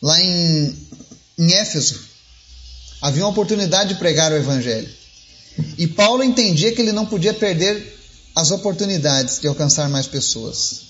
Lá 0.00 0.22
em, 0.22 0.88
em 1.36 1.52
Éfeso, 1.54 2.14
Havia 3.04 3.22
uma 3.22 3.32
oportunidade 3.32 3.90
de 3.90 3.96
pregar 3.96 4.32
o 4.32 4.36
Evangelho. 4.36 4.88
E 5.76 5.86
Paulo 5.86 6.24
entendia 6.24 6.72
que 6.72 6.80
ele 6.80 6.90
não 6.90 7.04
podia 7.04 7.34
perder 7.34 7.93
as 8.34 8.50
oportunidades 8.50 9.40
de 9.40 9.46
alcançar 9.46 9.88
mais 9.88 10.06
pessoas. 10.06 10.82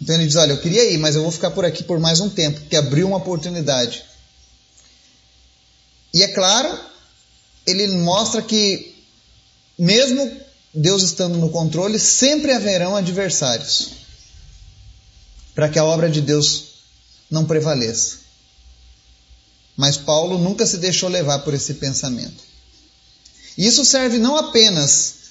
Então 0.00 0.14
ele 0.14 0.26
diz: 0.26 0.36
Olha, 0.36 0.52
eu 0.52 0.60
queria 0.60 0.90
ir, 0.90 0.98
mas 0.98 1.14
eu 1.14 1.22
vou 1.22 1.30
ficar 1.30 1.50
por 1.50 1.64
aqui 1.64 1.82
por 1.82 1.98
mais 1.98 2.20
um 2.20 2.28
tempo, 2.28 2.60
porque 2.60 2.76
abriu 2.76 3.06
uma 3.06 3.16
oportunidade. 3.16 4.04
E 6.12 6.22
é 6.22 6.28
claro, 6.28 6.78
ele 7.66 7.88
mostra 7.88 8.42
que, 8.42 8.94
mesmo 9.78 10.30
Deus 10.72 11.02
estando 11.02 11.38
no 11.38 11.50
controle, 11.50 11.98
sempre 11.98 12.52
haverão 12.52 12.94
adversários 12.94 14.04
para 15.54 15.68
que 15.68 15.78
a 15.78 15.84
obra 15.84 16.10
de 16.10 16.20
Deus 16.20 16.64
não 17.30 17.44
prevaleça. 17.44 18.18
Mas 19.76 19.96
Paulo 19.96 20.38
nunca 20.38 20.66
se 20.66 20.78
deixou 20.78 21.08
levar 21.08 21.40
por 21.40 21.54
esse 21.54 21.74
pensamento. 21.74 22.42
Isso 23.56 23.84
serve 23.84 24.18
não 24.18 24.36
apenas 24.36 25.23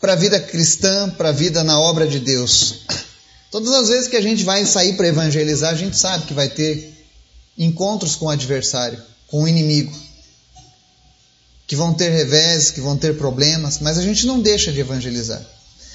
para 0.00 0.12
a 0.12 0.16
vida 0.16 0.38
cristã, 0.40 1.10
para 1.10 1.30
a 1.30 1.32
vida 1.32 1.64
na 1.64 1.78
obra 1.80 2.06
de 2.06 2.20
Deus. 2.20 2.80
Todas 3.50 3.72
as 3.72 3.88
vezes 3.88 4.08
que 4.08 4.16
a 4.16 4.20
gente 4.20 4.44
vai 4.44 4.64
sair 4.64 4.96
para 4.96 5.08
evangelizar, 5.08 5.72
a 5.72 5.76
gente 5.76 5.96
sabe 5.96 6.26
que 6.26 6.34
vai 6.34 6.48
ter 6.48 6.94
encontros 7.56 8.14
com 8.14 8.26
o 8.26 8.30
adversário, 8.30 9.02
com 9.26 9.42
o 9.42 9.48
inimigo, 9.48 9.92
que 11.66 11.74
vão 11.74 11.92
ter 11.94 12.10
revés, 12.10 12.70
que 12.70 12.80
vão 12.80 12.96
ter 12.96 13.16
problemas, 13.16 13.78
mas 13.80 13.98
a 13.98 14.02
gente 14.02 14.26
não 14.26 14.40
deixa 14.40 14.72
de 14.72 14.80
evangelizar. 14.80 15.44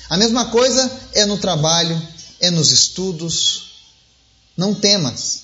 A 0.09 0.17
mesma 0.17 0.51
coisa 0.51 0.91
é 1.13 1.25
no 1.25 1.37
trabalho, 1.37 1.99
é 2.39 2.51
nos 2.51 2.71
estudos. 2.71 3.71
Não 4.55 4.75
temas. 4.75 5.43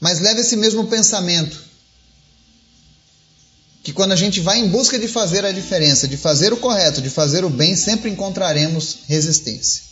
Mas 0.00 0.20
leve 0.20 0.40
esse 0.40 0.56
mesmo 0.56 0.86
pensamento. 0.86 1.62
Que 3.84 3.92
quando 3.92 4.12
a 4.12 4.16
gente 4.16 4.40
vai 4.40 4.58
em 4.58 4.68
busca 4.68 4.98
de 4.98 5.06
fazer 5.06 5.44
a 5.44 5.52
diferença, 5.52 6.08
de 6.08 6.16
fazer 6.16 6.52
o 6.52 6.56
correto, 6.56 7.00
de 7.00 7.10
fazer 7.10 7.44
o 7.44 7.50
bem, 7.50 7.76
sempre 7.76 8.10
encontraremos 8.10 9.00
resistência. 9.06 9.82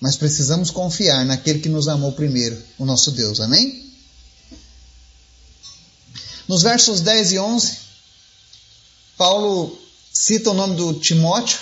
Mas 0.00 0.16
precisamos 0.16 0.68
confiar 0.70 1.24
naquele 1.24 1.60
que 1.60 1.68
nos 1.68 1.86
amou 1.86 2.12
primeiro, 2.12 2.60
o 2.76 2.84
nosso 2.84 3.12
Deus. 3.12 3.40
Amém? 3.40 3.88
Nos 6.48 6.62
versos 6.62 7.00
10 7.00 7.32
e 7.32 7.38
11, 7.38 7.78
Paulo 9.16 9.78
cita 10.12 10.50
o 10.50 10.54
nome 10.54 10.74
do 10.74 10.94
Timóteo, 10.94 11.60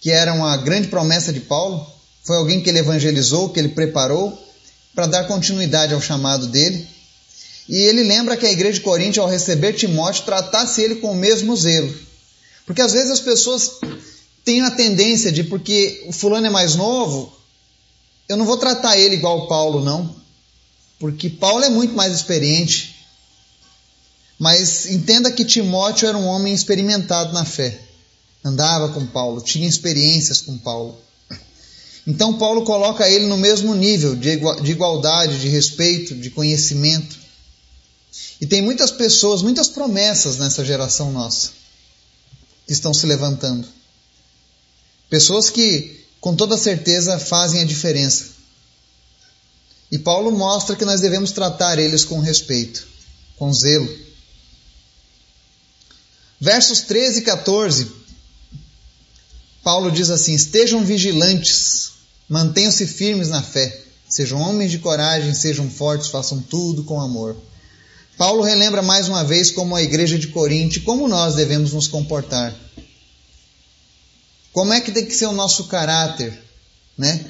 que 0.00 0.10
era 0.10 0.34
uma 0.34 0.56
grande 0.56 0.88
promessa 0.88 1.32
de 1.32 1.40
Paulo. 1.40 1.86
Foi 2.24 2.36
alguém 2.36 2.60
que 2.60 2.68
ele 2.68 2.80
evangelizou, 2.80 3.50
que 3.50 3.60
ele 3.60 3.68
preparou 3.68 4.36
para 4.94 5.06
dar 5.06 5.24
continuidade 5.24 5.94
ao 5.94 6.00
chamado 6.00 6.48
dele. 6.48 6.88
E 7.68 7.76
ele 7.76 8.02
lembra 8.02 8.36
que 8.36 8.46
a 8.46 8.52
igreja 8.52 8.74
de 8.74 8.84
Corinto, 8.84 9.20
ao 9.20 9.28
receber 9.28 9.72
Timóteo, 9.72 10.24
tratasse 10.24 10.82
ele 10.82 10.96
com 10.96 11.12
o 11.12 11.16
mesmo 11.16 11.56
zelo. 11.56 11.94
Porque 12.66 12.82
às 12.82 12.92
vezes 12.92 13.10
as 13.10 13.20
pessoas 13.20 13.78
têm 14.44 14.62
a 14.62 14.70
tendência 14.70 15.32
de, 15.32 15.44
porque 15.44 16.04
o 16.06 16.12
fulano 16.12 16.46
é 16.46 16.50
mais 16.50 16.74
novo, 16.74 17.34
eu 18.28 18.36
não 18.36 18.44
vou 18.44 18.56
tratar 18.56 18.98
ele 18.98 19.16
igual 19.16 19.48
Paulo, 19.48 19.82
não. 19.82 20.14
Porque 20.98 21.28
Paulo 21.28 21.64
é 21.64 21.70
muito 21.70 21.94
mais 21.94 22.14
experiente. 22.14 22.94
Mas 24.38 24.86
entenda 24.86 25.30
que 25.30 25.44
Timóteo 25.44 26.08
era 26.08 26.16
um 26.16 26.26
homem 26.26 26.52
experimentado 26.52 27.32
na 27.32 27.44
fé. 27.44 27.80
Andava 28.44 28.90
com 28.90 29.06
Paulo, 29.06 29.40
tinha 29.40 29.68
experiências 29.68 30.40
com 30.40 30.58
Paulo. 30.58 30.98
Então, 32.06 32.34
Paulo 32.34 32.64
coloca 32.64 33.08
ele 33.08 33.26
no 33.26 33.38
mesmo 33.38 33.74
nível 33.74 34.14
de 34.14 34.70
igualdade, 34.70 35.40
de 35.40 35.48
respeito, 35.48 36.14
de 36.14 36.28
conhecimento. 36.30 37.23
E 38.40 38.46
tem 38.46 38.60
muitas 38.60 38.90
pessoas, 38.90 39.42
muitas 39.42 39.68
promessas 39.68 40.38
nessa 40.38 40.64
geração 40.64 41.12
nossa 41.12 41.50
que 42.66 42.72
estão 42.72 42.92
se 42.94 43.06
levantando. 43.06 43.66
Pessoas 45.08 45.50
que, 45.50 46.04
com 46.20 46.34
toda 46.34 46.56
certeza, 46.56 47.18
fazem 47.18 47.60
a 47.60 47.64
diferença. 47.64 48.26
E 49.90 49.98
Paulo 49.98 50.32
mostra 50.32 50.74
que 50.74 50.84
nós 50.84 51.00
devemos 51.00 51.30
tratar 51.30 51.78
eles 51.78 52.04
com 52.04 52.18
respeito, 52.20 52.86
com 53.36 53.52
zelo. 53.52 53.88
Versos 56.40 56.80
13 56.80 57.20
e 57.20 57.22
14, 57.22 57.92
Paulo 59.62 59.90
diz 59.90 60.10
assim: 60.10 60.34
Estejam 60.34 60.84
vigilantes 60.84 61.94
Mantenham-se 62.28 62.86
firmes 62.86 63.28
na 63.28 63.42
fé. 63.42 63.82
Sejam 64.08 64.40
homens 64.40 64.70
de 64.70 64.78
coragem, 64.78 65.34
sejam 65.34 65.68
fortes, 65.70 66.08
façam 66.08 66.40
tudo 66.40 66.84
com 66.84 67.00
amor. 67.00 67.36
Paulo 68.16 68.42
relembra 68.42 68.82
mais 68.82 69.08
uma 69.08 69.24
vez 69.24 69.50
como 69.50 69.74
a 69.74 69.82
igreja 69.82 70.18
de 70.18 70.28
Corinto, 70.28 70.80
como 70.82 71.08
nós 71.08 71.34
devemos 71.34 71.72
nos 71.72 71.88
comportar. 71.88 72.54
Como 74.52 74.72
é 74.72 74.80
que 74.80 74.92
tem 74.92 75.04
que 75.04 75.14
ser 75.14 75.26
o 75.26 75.32
nosso 75.32 75.64
caráter? 75.64 76.44
né? 76.96 77.24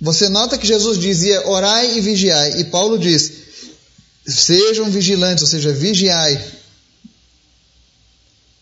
Você 0.00 0.28
nota 0.28 0.58
que 0.58 0.66
Jesus 0.66 0.98
dizia 0.98 1.46
orai 1.46 1.98
e 1.98 2.00
vigiai, 2.00 2.60
e 2.60 2.64
Paulo 2.64 2.98
diz 2.98 3.40
sejam 4.26 4.90
vigilantes, 4.90 5.42
ou 5.42 5.48
seja, 5.48 5.72
vigiai. 5.72 6.42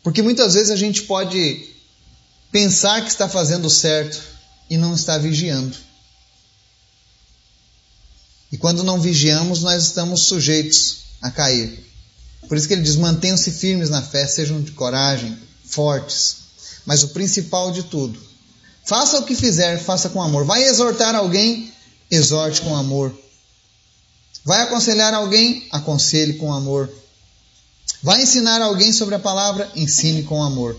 Porque 0.02 0.22
muitas 0.22 0.54
vezes 0.54 0.70
a 0.70 0.76
gente 0.76 1.02
pode 1.02 1.68
pensar 2.50 3.02
que 3.02 3.10
está 3.10 3.28
fazendo 3.28 3.68
certo 3.68 4.20
e 4.70 4.76
não 4.76 4.94
está 4.94 5.18
vigiando. 5.18 5.76
E 8.50 8.56
quando 8.56 8.82
não 8.82 9.00
vigiamos, 9.00 9.62
nós 9.62 9.84
estamos 9.84 10.24
sujeitos 10.24 11.07
a 11.20 11.30
cair. 11.30 11.84
Por 12.48 12.56
isso 12.56 12.66
que 12.66 12.74
ele 12.74 12.82
diz: 12.82 12.96
mantenham-se 12.96 13.50
firmes 13.50 13.90
na 13.90 14.02
fé, 14.02 14.26
sejam 14.26 14.60
de 14.60 14.72
coragem, 14.72 15.36
fortes. 15.64 16.36
Mas 16.86 17.02
o 17.02 17.08
principal 17.08 17.70
de 17.70 17.82
tudo, 17.82 18.18
faça 18.84 19.18
o 19.18 19.24
que 19.24 19.34
fizer, 19.34 19.78
faça 19.78 20.08
com 20.08 20.22
amor. 20.22 20.44
Vai 20.44 20.64
exortar 20.64 21.14
alguém, 21.14 21.72
exorte 22.10 22.62
com 22.62 22.74
amor. 22.74 23.16
Vai 24.44 24.62
aconselhar 24.62 25.12
alguém, 25.12 25.66
aconselhe 25.70 26.34
com 26.34 26.52
amor. 26.52 26.90
Vai 28.02 28.22
ensinar 28.22 28.62
alguém 28.62 28.92
sobre 28.92 29.14
a 29.14 29.18
palavra, 29.18 29.70
ensine 29.74 30.22
com 30.22 30.42
amor. 30.42 30.76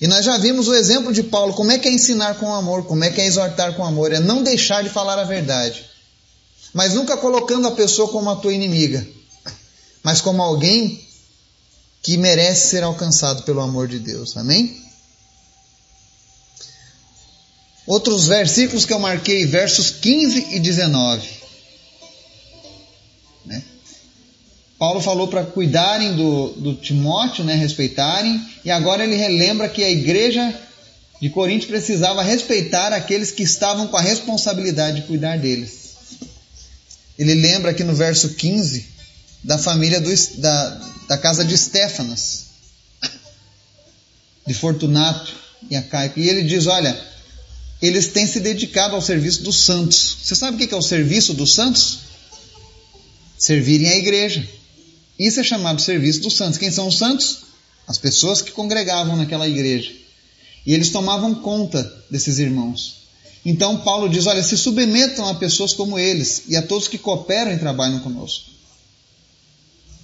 E 0.00 0.06
nós 0.06 0.24
já 0.24 0.36
vimos 0.38 0.68
o 0.68 0.74
exemplo 0.74 1.12
de 1.12 1.22
Paulo, 1.22 1.54
como 1.54 1.72
é 1.72 1.78
que 1.78 1.88
é 1.88 1.92
ensinar 1.92 2.34
com 2.34 2.54
amor, 2.54 2.84
como 2.84 3.02
é 3.02 3.10
que 3.10 3.20
é 3.20 3.26
exortar 3.26 3.74
com 3.74 3.84
amor, 3.84 4.12
é 4.12 4.20
não 4.20 4.42
deixar 4.42 4.82
de 4.82 4.90
falar 4.90 5.18
a 5.18 5.24
verdade. 5.24 5.84
Mas 6.72 6.94
nunca 6.94 7.16
colocando 7.16 7.66
a 7.66 7.72
pessoa 7.72 8.08
como 8.08 8.30
a 8.30 8.36
tua 8.36 8.52
inimiga, 8.52 9.06
mas 10.02 10.20
como 10.20 10.42
alguém 10.42 11.06
que 12.02 12.16
merece 12.16 12.68
ser 12.68 12.82
alcançado 12.82 13.42
pelo 13.42 13.60
amor 13.60 13.88
de 13.88 13.98
Deus. 13.98 14.36
Amém? 14.36 14.82
Outros 17.86 18.26
versículos 18.26 18.84
que 18.84 18.92
eu 18.92 18.98
marquei, 18.98 19.46
versos 19.46 19.90
15 19.90 20.56
e 20.56 20.60
19. 20.60 21.26
Né? 23.46 23.62
Paulo 24.78 25.00
falou 25.00 25.26
para 25.28 25.44
cuidarem 25.44 26.14
do, 26.14 26.48
do 26.50 26.74
Timóteo, 26.74 27.44
né, 27.44 27.54
respeitarem, 27.54 28.46
e 28.62 28.70
agora 28.70 29.04
ele 29.04 29.16
relembra 29.16 29.70
que 29.70 29.82
a 29.82 29.90
igreja 29.90 30.54
de 31.20 31.30
Corinto 31.30 31.66
precisava 31.66 32.22
respeitar 32.22 32.92
aqueles 32.92 33.30
que 33.30 33.42
estavam 33.42 33.88
com 33.88 33.96
a 33.96 34.02
responsabilidade 34.02 35.00
de 35.00 35.06
cuidar 35.06 35.38
deles. 35.38 35.87
Ele 37.18 37.34
lembra 37.34 37.72
aqui 37.72 37.82
no 37.82 37.94
verso 37.94 38.30
15 38.30 38.86
da 39.42 39.58
família 39.58 40.00
do, 40.00 40.10
da, 40.40 40.80
da 41.08 41.18
casa 41.18 41.44
de 41.44 41.56
Stefanas, 41.58 42.44
de 44.46 44.54
Fortunato 44.54 45.34
e 45.68 45.76
Acaico. 45.76 46.20
E 46.20 46.28
ele 46.28 46.42
diz: 46.44 46.66
Olha, 46.66 46.98
eles 47.82 48.08
têm 48.08 48.26
se 48.26 48.40
dedicado 48.40 48.94
ao 48.94 49.02
serviço 49.02 49.42
dos 49.42 49.64
santos. 49.64 50.18
Você 50.22 50.34
sabe 50.36 50.56
o 50.62 50.68
que 50.68 50.72
é 50.72 50.76
o 50.76 50.82
serviço 50.82 51.34
dos 51.34 51.54
santos? 51.54 52.00
Servirem 53.36 53.88
a 53.88 53.96
igreja. 53.96 54.46
Isso 55.18 55.40
é 55.40 55.42
chamado 55.42 55.80
serviço 55.80 56.20
dos 56.20 56.36
santos. 56.36 56.58
Quem 56.58 56.70
são 56.70 56.86
os 56.86 56.98
santos? 56.98 57.40
As 57.86 57.98
pessoas 57.98 58.40
que 58.42 58.52
congregavam 58.52 59.16
naquela 59.16 59.48
igreja. 59.48 59.92
E 60.64 60.74
eles 60.74 60.90
tomavam 60.90 61.34
conta 61.36 61.82
desses 62.10 62.38
irmãos. 62.38 63.07
Então 63.44 63.78
Paulo 63.78 64.08
diz: 64.08 64.26
olha, 64.26 64.42
se 64.42 64.56
submetam 64.56 65.26
a 65.28 65.34
pessoas 65.34 65.72
como 65.72 65.98
eles 65.98 66.42
e 66.48 66.56
a 66.56 66.62
todos 66.62 66.88
que 66.88 66.98
cooperam 66.98 67.52
e 67.52 67.58
trabalham 67.58 68.00
conosco. 68.00 68.50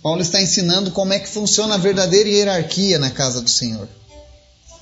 Paulo 0.02 0.20
está 0.20 0.40
ensinando 0.40 0.90
como 0.90 1.14
é 1.14 1.18
que 1.18 1.28
funciona 1.28 1.74
a 1.74 1.78
verdadeira 1.78 2.28
hierarquia 2.28 2.98
na 2.98 3.10
casa 3.10 3.40
do 3.40 3.48
Senhor. 3.48 3.88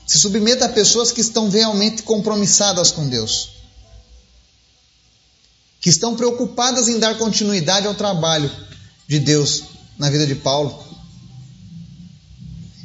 Se 0.04 0.18
submeta 0.18 0.66
a 0.66 0.68
pessoas 0.68 1.12
que 1.12 1.20
estão 1.20 1.48
realmente 1.48 2.02
compromissadas 2.02 2.90
com 2.90 3.08
Deus, 3.08 3.50
que 5.80 5.88
estão 5.88 6.16
preocupadas 6.16 6.88
em 6.88 6.98
dar 6.98 7.16
continuidade 7.18 7.86
ao 7.86 7.94
trabalho 7.94 8.50
de 9.06 9.20
Deus 9.20 9.62
na 9.96 10.10
vida 10.10 10.26
de 10.26 10.34
Paulo. 10.34 10.84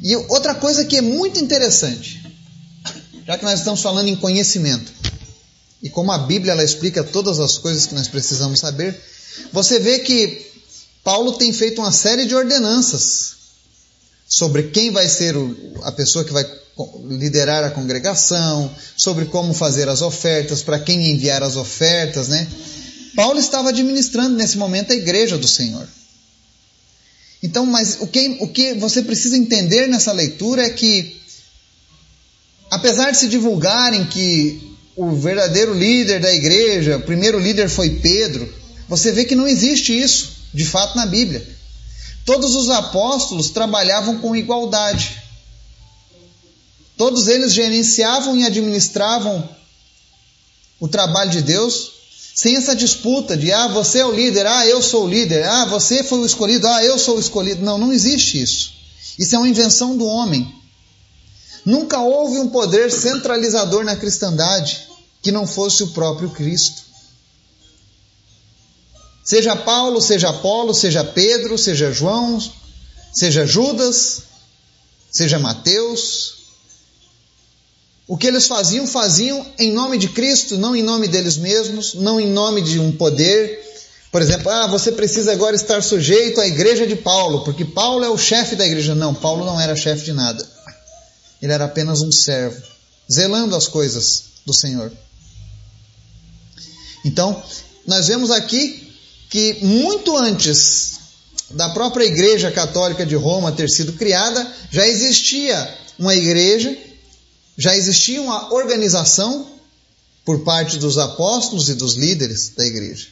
E 0.00 0.14
outra 0.14 0.54
coisa 0.54 0.84
que 0.84 0.96
é 0.96 1.00
muito 1.00 1.40
interessante, 1.40 2.22
já 3.26 3.36
que 3.36 3.44
nós 3.44 3.58
estamos 3.58 3.82
falando 3.82 4.06
em 4.06 4.16
conhecimento, 4.16 4.92
e 5.82 5.88
como 5.88 6.10
a 6.10 6.18
Bíblia 6.18 6.52
ela 6.52 6.64
explica 6.64 7.04
todas 7.04 7.38
as 7.38 7.56
coisas 7.58 7.86
que 7.86 7.94
nós 7.94 8.08
precisamos 8.08 8.60
saber, 8.60 8.98
você 9.52 9.78
vê 9.78 10.00
que 10.00 10.46
Paulo 11.04 11.34
tem 11.34 11.52
feito 11.52 11.80
uma 11.80 11.92
série 11.92 12.26
de 12.26 12.34
ordenanças 12.34 13.36
sobre 14.26 14.64
quem 14.64 14.90
vai 14.90 15.08
ser 15.08 15.36
o, 15.36 15.56
a 15.82 15.92
pessoa 15.92 16.24
que 16.24 16.32
vai 16.32 16.44
liderar 17.08 17.64
a 17.64 17.70
congregação, 17.70 18.70
sobre 18.96 19.24
como 19.26 19.54
fazer 19.54 19.88
as 19.88 20.02
ofertas, 20.02 20.62
para 20.62 20.78
quem 20.78 21.10
enviar 21.10 21.42
as 21.42 21.56
ofertas, 21.56 22.28
né? 22.28 22.46
Paulo 23.16 23.38
estava 23.40 23.70
administrando 23.70 24.36
nesse 24.36 24.58
momento 24.58 24.92
a 24.92 24.96
igreja 24.96 25.36
do 25.38 25.48
Senhor. 25.48 25.88
Então, 27.42 27.64
mas 27.66 27.98
o 28.00 28.06
que, 28.06 28.36
o 28.40 28.48
que 28.48 28.74
você 28.74 29.02
precisa 29.02 29.36
entender 29.36 29.86
nessa 29.86 30.12
leitura 30.12 30.62
é 30.62 30.70
que, 30.70 31.20
apesar 32.70 33.10
de 33.10 33.18
se 33.18 33.28
divulgarem 33.28 34.04
que 34.06 34.67
o 34.98 35.14
verdadeiro 35.14 35.72
líder 35.72 36.18
da 36.18 36.34
igreja, 36.34 36.96
o 36.96 37.02
primeiro 37.02 37.38
líder 37.38 37.68
foi 37.68 37.88
Pedro, 38.00 38.52
você 38.88 39.12
vê 39.12 39.24
que 39.24 39.36
não 39.36 39.46
existe 39.46 39.96
isso, 39.96 40.30
de 40.52 40.64
fato, 40.64 40.96
na 40.96 41.06
Bíblia. 41.06 41.46
Todos 42.24 42.56
os 42.56 42.68
apóstolos 42.68 43.50
trabalhavam 43.50 44.18
com 44.18 44.34
igualdade. 44.34 45.22
Todos 46.96 47.28
eles 47.28 47.52
gerenciavam 47.52 48.36
e 48.36 48.44
administravam 48.44 49.48
o 50.80 50.88
trabalho 50.88 51.30
de 51.30 51.42
Deus 51.42 51.92
sem 52.34 52.56
essa 52.56 52.74
disputa 52.74 53.36
de, 53.36 53.52
ah, 53.52 53.68
você 53.68 54.00
é 54.00 54.06
o 54.06 54.12
líder, 54.12 54.46
ah, 54.48 54.66
eu 54.66 54.82
sou 54.82 55.04
o 55.04 55.08
líder, 55.08 55.44
ah, 55.44 55.66
você 55.66 56.02
foi 56.02 56.18
o 56.18 56.26
escolhido, 56.26 56.66
ah, 56.66 56.84
eu 56.84 56.98
sou 56.98 57.18
o 57.18 57.20
escolhido. 57.20 57.64
Não, 57.64 57.78
não 57.78 57.92
existe 57.92 58.42
isso. 58.42 58.72
Isso 59.16 59.36
é 59.36 59.38
uma 59.38 59.48
invenção 59.48 59.96
do 59.96 60.06
homem. 60.06 60.57
Nunca 61.68 62.00
houve 62.00 62.38
um 62.38 62.48
poder 62.48 62.90
centralizador 62.90 63.84
na 63.84 63.94
cristandade 63.94 64.88
que 65.20 65.30
não 65.30 65.46
fosse 65.46 65.82
o 65.82 65.88
próprio 65.88 66.30
Cristo. 66.30 66.80
Seja 69.22 69.54
Paulo, 69.54 70.00
seja 70.00 70.30
Apolo, 70.30 70.72
seja 70.72 71.04
Pedro, 71.04 71.58
seja 71.58 71.92
João, 71.92 72.42
seja 73.12 73.44
Judas, 73.44 74.22
seja 75.12 75.38
Mateus, 75.38 76.38
o 78.06 78.16
que 78.16 78.28
eles 78.28 78.46
faziam, 78.46 78.86
faziam 78.86 79.44
em 79.58 79.70
nome 79.70 79.98
de 79.98 80.08
Cristo, 80.08 80.56
não 80.56 80.74
em 80.74 80.82
nome 80.82 81.06
deles 81.06 81.36
mesmos, 81.36 81.92
não 81.92 82.18
em 82.18 82.32
nome 82.32 82.62
de 82.62 82.80
um 82.80 82.92
poder. 82.92 83.62
Por 84.10 84.22
exemplo, 84.22 84.50
ah, 84.50 84.68
você 84.68 84.90
precisa 84.90 85.32
agora 85.32 85.54
estar 85.54 85.82
sujeito 85.82 86.40
à 86.40 86.46
igreja 86.46 86.86
de 86.86 86.96
Paulo, 86.96 87.44
porque 87.44 87.66
Paulo 87.66 88.02
é 88.02 88.08
o 88.08 88.16
chefe 88.16 88.56
da 88.56 88.66
igreja. 88.66 88.94
Não, 88.94 89.12
Paulo 89.14 89.44
não 89.44 89.60
era 89.60 89.76
chefe 89.76 90.06
de 90.06 90.14
nada. 90.14 90.57
Ele 91.40 91.52
era 91.52 91.64
apenas 91.64 92.00
um 92.02 92.10
servo, 92.10 92.60
zelando 93.10 93.54
as 93.54 93.66
coisas 93.66 94.24
do 94.44 94.52
Senhor. 94.52 94.92
Então, 97.04 97.42
nós 97.86 98.08
vemos 98.08 98.30
aqui 98.30 98.92
que 99.30 99.64
muito 99.64 100.16
antes 100.16 100.98
da 101.50 101.70
própria 101.70 102.04
Igreja 102.04 102.50
Católica 102.50 103.06
de 103.06 103.14
Roma 103.14 103.52
ter 103.52 103.70
sido 103.70 103.94
criada, 103.94 104.46
já 104.70 104.86
existia 104.86 105.78
uma 105.98 106.14
igreja 106.14 106.76
já 107.58 107.76
existia 107.76 108.22
uma 108.22 108.54
organização 108.54 109.44
por 110.24 110.44
parte 110.44 110.78
dos 110.78 110.96
apóstolos 110.96 111.68
e 111.68 111.74
dos 111.74 111.94
líderes 111.94 112.50
da 112.56 112.64
igreja. 112.64 113.08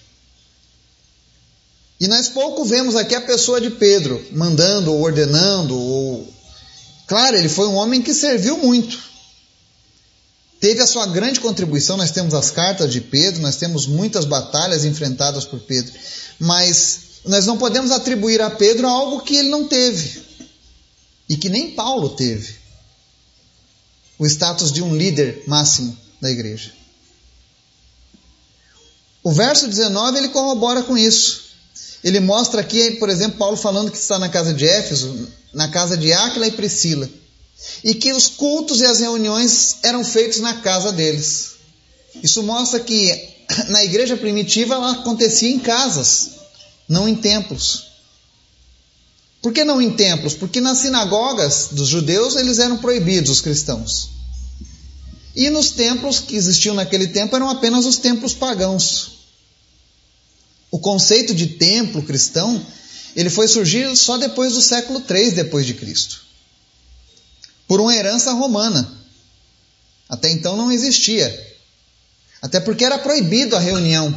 E 1.98 2.06
nós 2.06 2.28
pouco 2.28 2.64
vemos 2.64 2.94
aqui 2.94 3.16
a 3.16 3.20
pessoa 3.22 3.60
de 3.60 3.70
Pedro 3.70 4.24
mandando 4.30 4.92
ou 4.92 5.02
ordenando. 5.02 5.76
Ou... 5.76 6.32
Claro, 7.06 7.36
ele 7.36 7.48
foi 7.48 7.68
um 7.68 7.74
homem 7.74 8.02
que 8.02 8.12
serviu 8.12 8.58
muito. 8.58 8.98
Teve 10.60 10.80
a 10.80 10.86
sua 10.86 11.06
grande 11.06 11.40
contribuição. 11.40 11.96
Nós 11.96 12.10
temos 12.10 12.34
as 12.34 12.50
cartas 12.50 12.92
de 12.92 13.00
Pedro, 13.00 13.42
nós 13.42 13.56
temos 13.56 13.86
muitas 13.86 14.24
batalhas 14.24 14.84
enfrentadas 14.84 15.44
por 15.44 15.60
Pedro. 15.60 15.92
Mas 16.38 17.00
nós 17.24 17.46
não 17.46 17.58
podemos 17.58 17.90
atribuir 17.90 18.40
a 18.40 18.50
Pedro 18.50 18.88
algo 18.88 19.20
que 19.20 19.36
ele 19.36 19.48
não 19.48 19.66
teve 19.66 20.24
e 21.28 21.36
que 21.36 21.48
nem 21.48 21.72
Paulo 21.72 22.10
teve 22.10 22.56
o 24.18 24.26
status 24.26 24.72
de 24.72 24.82
um 24.82 24.96
líder 24.96 25.42
máximo 25.46 25.96
da 26.20 26.30
igreja. 26.30 26.72
O 29.22 29.32
verso 29.32 29.66
19 29.66 30.18
ele 30.18 30.28
corrobora 30.28 30.82
com 30.82 30.96
isso. 30.96 31.45
Ele 32.04 32.20
mostra 32.20 32.60
aqui, 32.60 32.92
por 32.92 33.08
exemplo, 33.08 33.38
Paulo 33.38 33.56
falando 33.56 33.90
que 33.90 33.96
está 33.96 34.18
na 34.18 34.28
casa 34.28 34.52
de 34.52 34.66
Éfeso, 34.66 35.28
na 35.52 35.68
casa 35.68 35.96
de 35.96 36.12
Áquila 36.12 36.46
e 36.46 36.52
Priscila, 36.52 37.08
e 37.82 37.94
que 37.94 38.12
os 38.12 38.26
cultos 38.28 38.80
e 38.80 38.86
as 38.86 39.00
reuniões 39.00 39.78
eram 39.82 40.04
feitos 40.04 40.40
na 40.40 40.60
casa 40.60 40.92
deles. 40.92 41.52
Isso 42.22 42.42
mostra 42.42 42.80
que 42.80 43.34
na 43.68 43.84
igreja 43.84 44.16
primitiva 44.16 44.74
ela 44.74 44.92
acontecia 44.92 45.50
em 45.50 45.58
casas, 45.58 46.30
não 46.88 47.08
em 47.08 47.14
templos. 47.14 47.86
Por 49.42 49.52
que 49.52 49.64
não 49.64 49.80
em 49.80 49.92
templos? 49.92 50.34
Porque 50.34 50.60
nas 50.60 50.78
sinagogas 50.78 51.68
dos 51.70 51.88
judeus 51.88 52.36
eles 52.36 52.58
eram 52.58 52.78
proibidos, 52.78 53.30
os 53.30 53.40
cristãos. 53.40 54.10
E 55.34 55.50
nos 55.50 55.70
templos 55.70 56.18
que 56.18 56.34
existiam 56.34 56.74
naquele 56.74 57.08
tempo 57.08 57.36
eram 57.36 57.48
apenas 57.48 57.84
os 57.84 57.98
templos 57.98 58.34
pagãos. 58.34 59.15
O 60.76 60.78
conceito 60.78 61.34
de 61.34 61.46
templo 61.46 62.02
cristão, 62.02 62.60
ele 63.16 63.30
foi 63.30 63.48
surgir 63.48 63.96
só 63.96 64.18
depois 64.18 64.52
do 64.52 64.60
século 64.60 65.00
3 65.00 65.32
depois 65.32 65.64
de 65.64 65.72
Cristo. 65.72 66.20
Por 67.66 67.80
uma 67.80 67.96
herança 67.96 68.30
romana. 68.34 68.86
Até 70.06 70.30
então 70.30 70.54
não 70.54 70.70
existia. 70.70 71.34
Até 72.42 72.60
porque 72.60 72.84
era 72.84 72.98
proibido 72.98 73.56
a 73.56 73.58
reunião. 73.58 74.14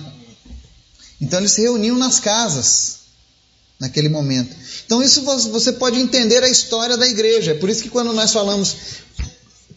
Então 1.22 1.40
eles 1.40 1.54
se 1.54 1.62
reuniam 1.62 1.98
nas 1.98 2.20
casas 2.20 3.04
naquele 3.80 4.10
momento. 4.10 4.54
Então 4.86 5.02
isso 5.02 5.22
você 5.22 5.72
pode 5.72 5.98
entender 5.98 6.44
a 6.44 6.50
história 6.50 6.98
da 6.98 7.08
igreja. 7.08 7.52
É 7.52 7.56
por 7.56 7.70
isso 7.70 7.84
que 7.84 7.90
quando 7.90 8.12
nós 8.12 8.34
falamos 8.34 8.76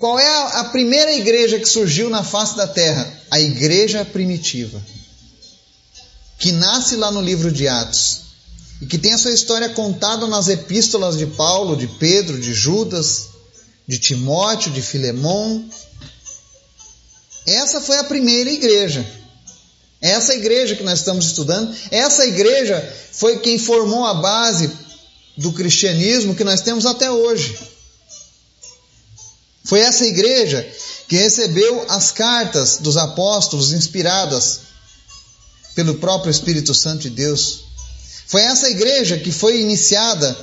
qual 0.00 0.18
é 0.18 0.58
a 0.58 0.64
primeira 0.64 1.14
igreja 1.14 1.60
que 1.60 1.68
surgiu 1.68 2.10
na 2.10 2.24
face 2.24 2.56
da 2.56 2.66
terra? 2.66 3.08
A 3.30 3.38
igreja 3.38 4.04
primitiva. 4.04 4.82
Que 6.42 6.50
nasce 6.50 6.96
lá 6.96 7.12
no 7.12 7.20
livro 7.20 7.52
de 7.52 7.68
Atos. 7.68 8.22
E 8.81 8.87
que 8.87 8.98
tem 8.98 9.12
a 9.12 9.18
sua 9.18 9.31
história 9.31 9.68
contada 9.68 10.26
nas 10.26 10.48
epístolas 10.48 11.16
de 11.16 11.24
Paulo, 11.24 11.76
de 11.76 11.87
Pedro, 11.87 12.37
de 12.40 12.52
Judas, 12.52 13.28
de 13.87 13.96
Timóteo, 13.96 14.72
de 14.72 14.83
Filemão. 14.83 15.64
Essa 17.46 17.81
foi 17.81 17.96
a 17.98 18.02
primeira 18.02 18.50
igreja. 18.50 19.07
Essa 20.00 20.35
igreja 20.35 20.74
que 20.74 20.83
nós 20.83 20.98
estamos 20.98 21.26
estudando, 21.26 21.72
essa 21.92 22.26
igreja 22.26 22.92
foi 23.12 23.38
quem 23.38 23.57
formou 23.57 24.05
a 24.05 24.14
base 24.14 24.68
do 25.37 25.52
cristianismo 25.52 26.35
que 26.35 26.42
nós 26.42 26.61
temos 26.61 26.87
até 26.87 27.09
hoje. 27.09 27.57
Foi 29.62 29.78
essa 29.78 30.05
igreja 30.05 30.68
que 31.07 31.14
recebeu 31.14 31.87
as 31.88 32.11
cartas 32.11 32.78
dos 32.78 32.96
apóstolos 32.96 33.72
inspiradas 33.72 34.71
pelo 35.74 35.94
próprio 35.94 36.30
Espírito 36.30 36.74
Santo 36.74 37.02
de 37.02 37.11
Deus. 37.11 37.64
Foi 38.26 38.42
essa 38.42 38.68
igreja 38.70 39.18
que 39.18 39.30
foi 39.30 39.61
iniciada 39.61 40.37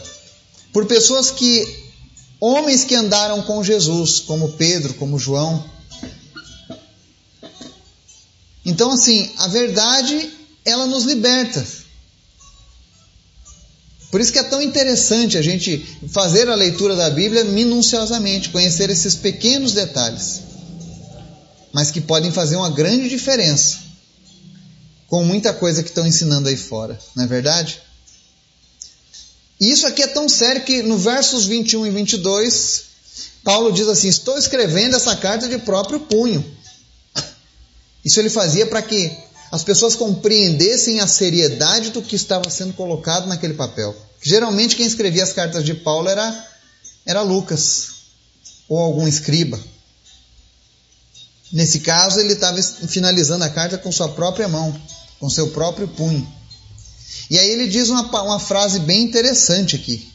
por 0.72 0.86
pessoas 0.86 1.32
que, 1.32 1.68
homens 2.39 2.84
que 2.84 2.96
andaram 2.96 3.42
com 3.42 3.63
Jesus, 3.63 4.20
como 4.20 4.54
Pedro, 4.54 4.94
como 4.96 5.20
João. 5.20 5.63
Então, 8.65 8.92
assim, 8.92 9.32
a 9.38 9.48
verdade, 9.48 10.32
ela 10.63 10.86
nos 10.86 11.06
liberta. 11.06 11.65
Por 14.12 14.20
isso 14.20 14.32
que 14.32 14.39
é 14.39 14.44
tão 14.44 14.62
interessante 14.62 15.38
a 15.38 15.42
gente 15.42 15.86
fazer 16.10 16.50
a 16.50 16.56
leitura 16.56 16.96
da 16.96 17.10
Bíblia 17.10 17.44
minuciosamente, 17.44 18.50
conhecer 18.50 18.89
esses 18.89 19.15
pequenos 19.15 19.74
detalhes, 19.74 20.42
mas 21.72 21.92
que 21.92 22.02
podem 22.02 22.32
fazer 22.32 22.56
uma 22.56 22.72
grande 22.72 23.08
diferença 23.08 23.88
com 25.10 25.24
muita 25.24 25.54
coisa 25.54 25.82
que 25.82 25.89
estão 25.89 26.06
ensinando 26.06 26.48
aí 26.48 26.56
fora, 26.56 26.98
não 27.15 27.24
é 27.24 27.28
verdade? 27.28 27.82
E 29.60 29.72
isso 29.72 29.86
aqui 29.86 30.04
é 30.04 30.08
tão 30.08 30.30
sério 30.30 30.63
que 30.63 30.84
no 30.84 30.98
versos 30.98 31.45
21 31.45 31.88
e 31.88 31.89
22, 31.89 32.84
Paulo 33.43 33.74
diz 33.74 33.88
assim: 33.88 34.08
Estou 34.08 34.38
escrevendo 34.38 34.95
essa 34.95 35.15
carta 35.15 35.50
de 35.50 35.58
próprio 35.58 36.00
punho. 36.00 36.45
Isso 38.06 38.19
ele 38.19 38.30
fazia 38.30 38.65
para 38.65 38.82
que 38.82 39.12
as 39.52 39.63
pessoas 39.63 39.95
compreendessem 39.95 41.02
a 41.02 41.08
seriedade 41.08 41.89
do 41.89 42.02
que 42.02 42.15
estava 42.15 42.50
sendo 42.50 42.74
colocado 42.74 43.28
naquele 43.28 43.56
papel. 43.56 43.95
Geralmente 44.22 44.76
quem 44.76 44.86
escrevia 44.86 45.24
as 45.24 45.34
cartas 45.34 45.65
de 45.65 45.74
Paulo 45.74 46.08
era, 46.08 46.48
era 47.06 47.22
Lucas 47.22 47.88
ou 48.69 48.78
algum 48.78 49.08
escriba. 49.08 49.60
Nesse 51.52 51.80
caso, 51.80 52.19
ele 52.19 52.34
estava 52.34 52.62
finalizando 52.62 53.43
a 53.43 53.50
carta 53.50 53.78
com 53.78 53.91
sua 53.91 54.10
própria 54.10 54.48
mão, 54.48 54.80
com 55.20 55.30
seu 55.30 55.50
próprio 55.50 55.88
punho. 55.88 56.28
E 57.30 57.38
aí 57.38 57.50
ele 57.50 57.68
diz 57.68 57.90
uma, 57.90 58.04
uma 58.24 58.40
frase 58.40 58.80
bem 58.80 59.04
interessante 59.04 59.76
aqui. 59.76 60.12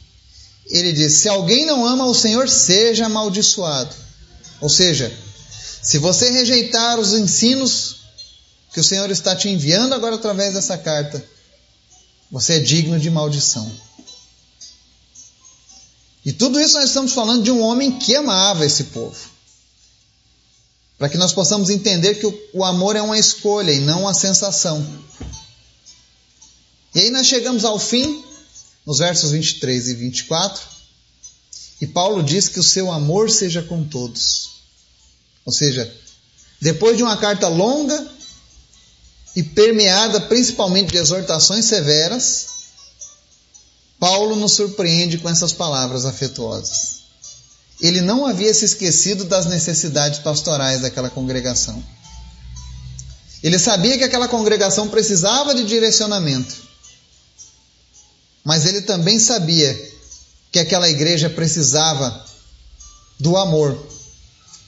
Ele 0.67 0.91
diz: 0.91 1.13
Se 1.13 1.29
alguém 1.29 1.65
não 1.65 1.85
ama 1.85 2.05
o 2.05 2.13
Senhor, 2.13 2.49
seja 2.49 3.05
amaldiçoado. 3.05 3.95
Ou 4.59 4.69
seja, 4.69 5.15
se 5.81 5.97
você 5.97 6.31
rejeitar 6.31 6.99
os 6.99 7.13
ensinos 7.13 7.97
que 8.73 8.79
o 8.79 8.83
Senhor 8.83 9.09
está 9.11 9.35
te 9.35 9.47
enviando 9.47 9.93
agora 9.93 10.15
através 10.15 10.53
dessa 10.53 10.77
carta, 10.77 11.23
você 12.31 12.55
é 12.55 12.59
digno 12.59 12.99
de 12.99 13.09
maldição. 13.09 13.71
E 16.25 16.33
tudo 16.33 16.59
isso 16.59 16.73
nós 16.73 16.85
estamos 16.85 17.13
falando 17.13 17.43
de 17.43 17.51
um 17.51 17.61
homem 17.61 17.99
que 17.99 18.15
amava 18.15 18.65
esse 18.65 18.85
povo. 18.85 19.34
Para 21.05 21.11
que 21.11 21.19
nós 21.19 21.33
possamos 21.33 21.69
entender 21.69 22.15
que 22.15 22.25
o, 22.51 22.63
amor 22.63 22.95
é 22.95 23.01
uma 23.03 23.19
escolha 23.19 23.71
e 23.71 23.79
não 23.79 24.01
uma 24.01 24.13
sensação. 24.15 24.83
E 26.95 26.99
aí 26.99 27.11
nós 27.11 27.27
chegamos 27.27 27.63
ao 27.63 27.77
fim, 27.77 28.25
nos 28.83 28.97
versos 28.97 29.29
23 29.29 29.89
e 29.89 29.93
24, 29.93 30.63
e 31.79 31.85
Paulo 31.85 32.23
diz 32.23 32.47
que 32.47 32.59
o 32.59 32.63
seu 32.63 32.91
amor 32.91 33.29
seja 33.29 33.61
com 33.61 33.83
todos. 33.83 34.63
Ou 35.45 35.53
seja, 35.53 35.95
depois 36.59 36.97
de 36.97 37.03
uma 37.03 37.17
carta 37.17 37.47
longa, 37.47 38.11
e 39.35 39.43
permeada 39.43 40.19
principalmente 40.21 40.89
de 40.89 40.97
exortações 40.97 41.65
severas, 41.65 42.47
Paulo 43.99 44.35
nos 44.35 44.53
surpreende 44.53 45.19
com 45.19 45.29
essas 45.29 45.53
palavras 45.53 46.03
afetuosas. 46.03 47.04
Ele 47.81 48.01
não 48.01 48.25
havia 48.25 48.53
se 48.53 48.65
esquecido 48.65 49.25
das 49.25 49.45
necessidades 49.45 50.19
pastorais 50.19 50.81
daquela 50.81 51.09
congregação. 51.09 51.83
Ele 53.43 53.59
sabia 53.59 53.97
que 53.97 54.03
aquela 54.03 54.27
congregação 54.27 54.89
precisava 54.89 55.53
de 55.53 55.65
direcionamento. 55.65 56.55
Mas 58.43 58.65
ele 58.65 58.81
também 58.81 59.19
sabia 59.19 59.91
que 60.51 60.59
aquela 60.59 60.89
igreja 60.89 61.29
precisava 61.29 62.25
do 63.19 63.35
amor 63.35 63.77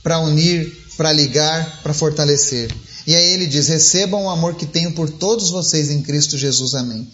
para 0.04 0.20
unir, 0.20 0.72
para 0.98 1.12
ligar, 1.12 1.82
para 1.82 1.94
fortalecer. 1.94 2.74
E 3.06 3.16
aí 3.16 3.34
ele 3.34 3.48
diz: 3.48 3.68
recebam 3.68 4.26
o 4.26 4.30
amor 4.30 4.56
que 4.56 4.66
tenho 4.66 4.94
por 4.94 5.10
todos 5.10 5.50
vocês 5.50 5.90
em 5.90 6.02
Cristo 6.02 6.38
Jesus. 6.38 6.76
Amém. 6.76 7.10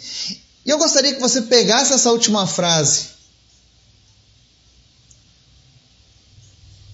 E 0.65 0.69
eu 0.69 0.77
gostaria 0.77 1.13
que 1.13 1.21
você 1.21 1.43
pegasse 1.43 1.93
essa 1.93 2.11
última 2.11 2.47
frase. 2.47 3.12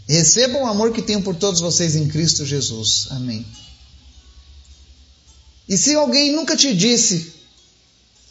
Recebam 0.10 0.64
o 0.64 0.68
amor 0.68 0.92
que 0.92 1.02
tenho 1.02 1.22
por 1.22 1.36
todos 1.36 1.62
vocês 1.62 1.96
em 1.96 2.08
Cristo 2.08 2.46
Jesus. 2.46 3.08
Amém. 3.12 3.46
E 5.68 5.78
se 5.78 5.94
alguém 5.94 6.32
nunca 6.32 6.58
te 6.58 6.76
disse 6.76 7.32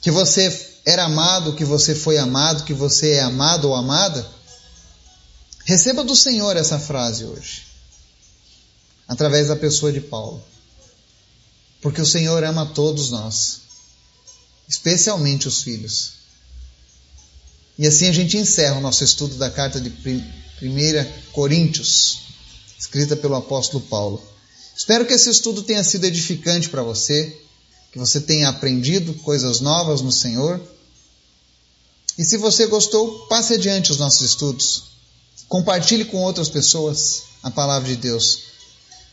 que 0.00 0.10
você 0.10 0.74
era 0.84 1.04
amado, 1.04 1.54
que 1.54 1.64
você 1.64 1.94
foi 1.94 2.18
amado, 2.18 2.64
que 2.64 2.74
você 2.74 3.12
é 3.12 3.20
amado 3.20 3.68
ou 3.68 3.74
amada, 3.76 4.28
receba 5.64 6.02
do 6.02 6.16
Senhor 6.16 6.56
essa 6.56 6.78
frase 6.78 7.24
hoje, 7.24 7.62
através 9.06 9.48
da 9.48 9.56
pessoa 9.56 9.92
de 9.92 10.00
Paulo 10.00 10.42
porque 11.80 12.00
o 12.00 12.06
Senhor 12.06 12.42
ama 12.44 12.66
todos 12.66 13.10
nós, 13.10 13.62
especialmente 14.68 15.46
os 15.46 15.62
filhos. 15.62 16.12
E 17.78 17.86
assim 17.86 18.08
a 18.08 18.12
gente 18.12 18.36
encerra 18.36 18.76
o 18.76 18.80
nosso 18.80 19.04
estudo 19.04 19.36
da 19.36 19.50
carta 19.50 19.80
de 19.80 19.90
1 20.60 21.32
Coríntios, 21.32 22.20
escrita 22.78 23.16
pelo 23.16 23.34
apóstolo 23.36 23.82
Paulo. 23.84 24.22
Espero 24.76 25.06
que 25.06 25.12
esse 25.12 25.30
estudo 25.30 25.62
tenha 25.62 25.82
sido 25.82 26.04
edificante 26.04 26.68
para 26.68 26.82
você, 26.82 27.36
que 27.92 27.98
você 27.98 28.20
tenha 28.20 28.48
aprendido 28.48 29.14
coisas 29.14 29.60
novas 29.60 30.00
no 30.00 30.12
Senhor. 30.12 30.60
E 32.16 32.24
se 32.24 32.36
você 32.36 32.66
gostou, 32.66 33.26
passe 33.26 33.54
adiante 33.54 33.90
os 33.90 33.98
nossos 33.98 34.22
estudos. 34.22 34.84
Compartilhe 35.48 36.04
com 36.04 36.18
outras 36.18 36.48
pessoas 36.48 37.22
a 37.42 37.50
palavra 37.50 37.88
de 37.88 37.96
Deus. 37.96 38.40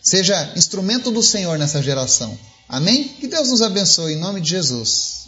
Seja 0.03 0.53
instrumento 0.55 1.10
do 1.12 1.23
Senhor 1.23 1.58
nessa 1.58 1.81
geração. 1.81 2.38
Amém? 2.67 3.08
Que 3.08 3.27
Deus 3.27 3.49
nos 3.49 3.62
abençoe 3.62 4.13
em 4.13 4.19
nome 4.19 4.41
de 4.41 4.49
Jesus. 4.49 5.24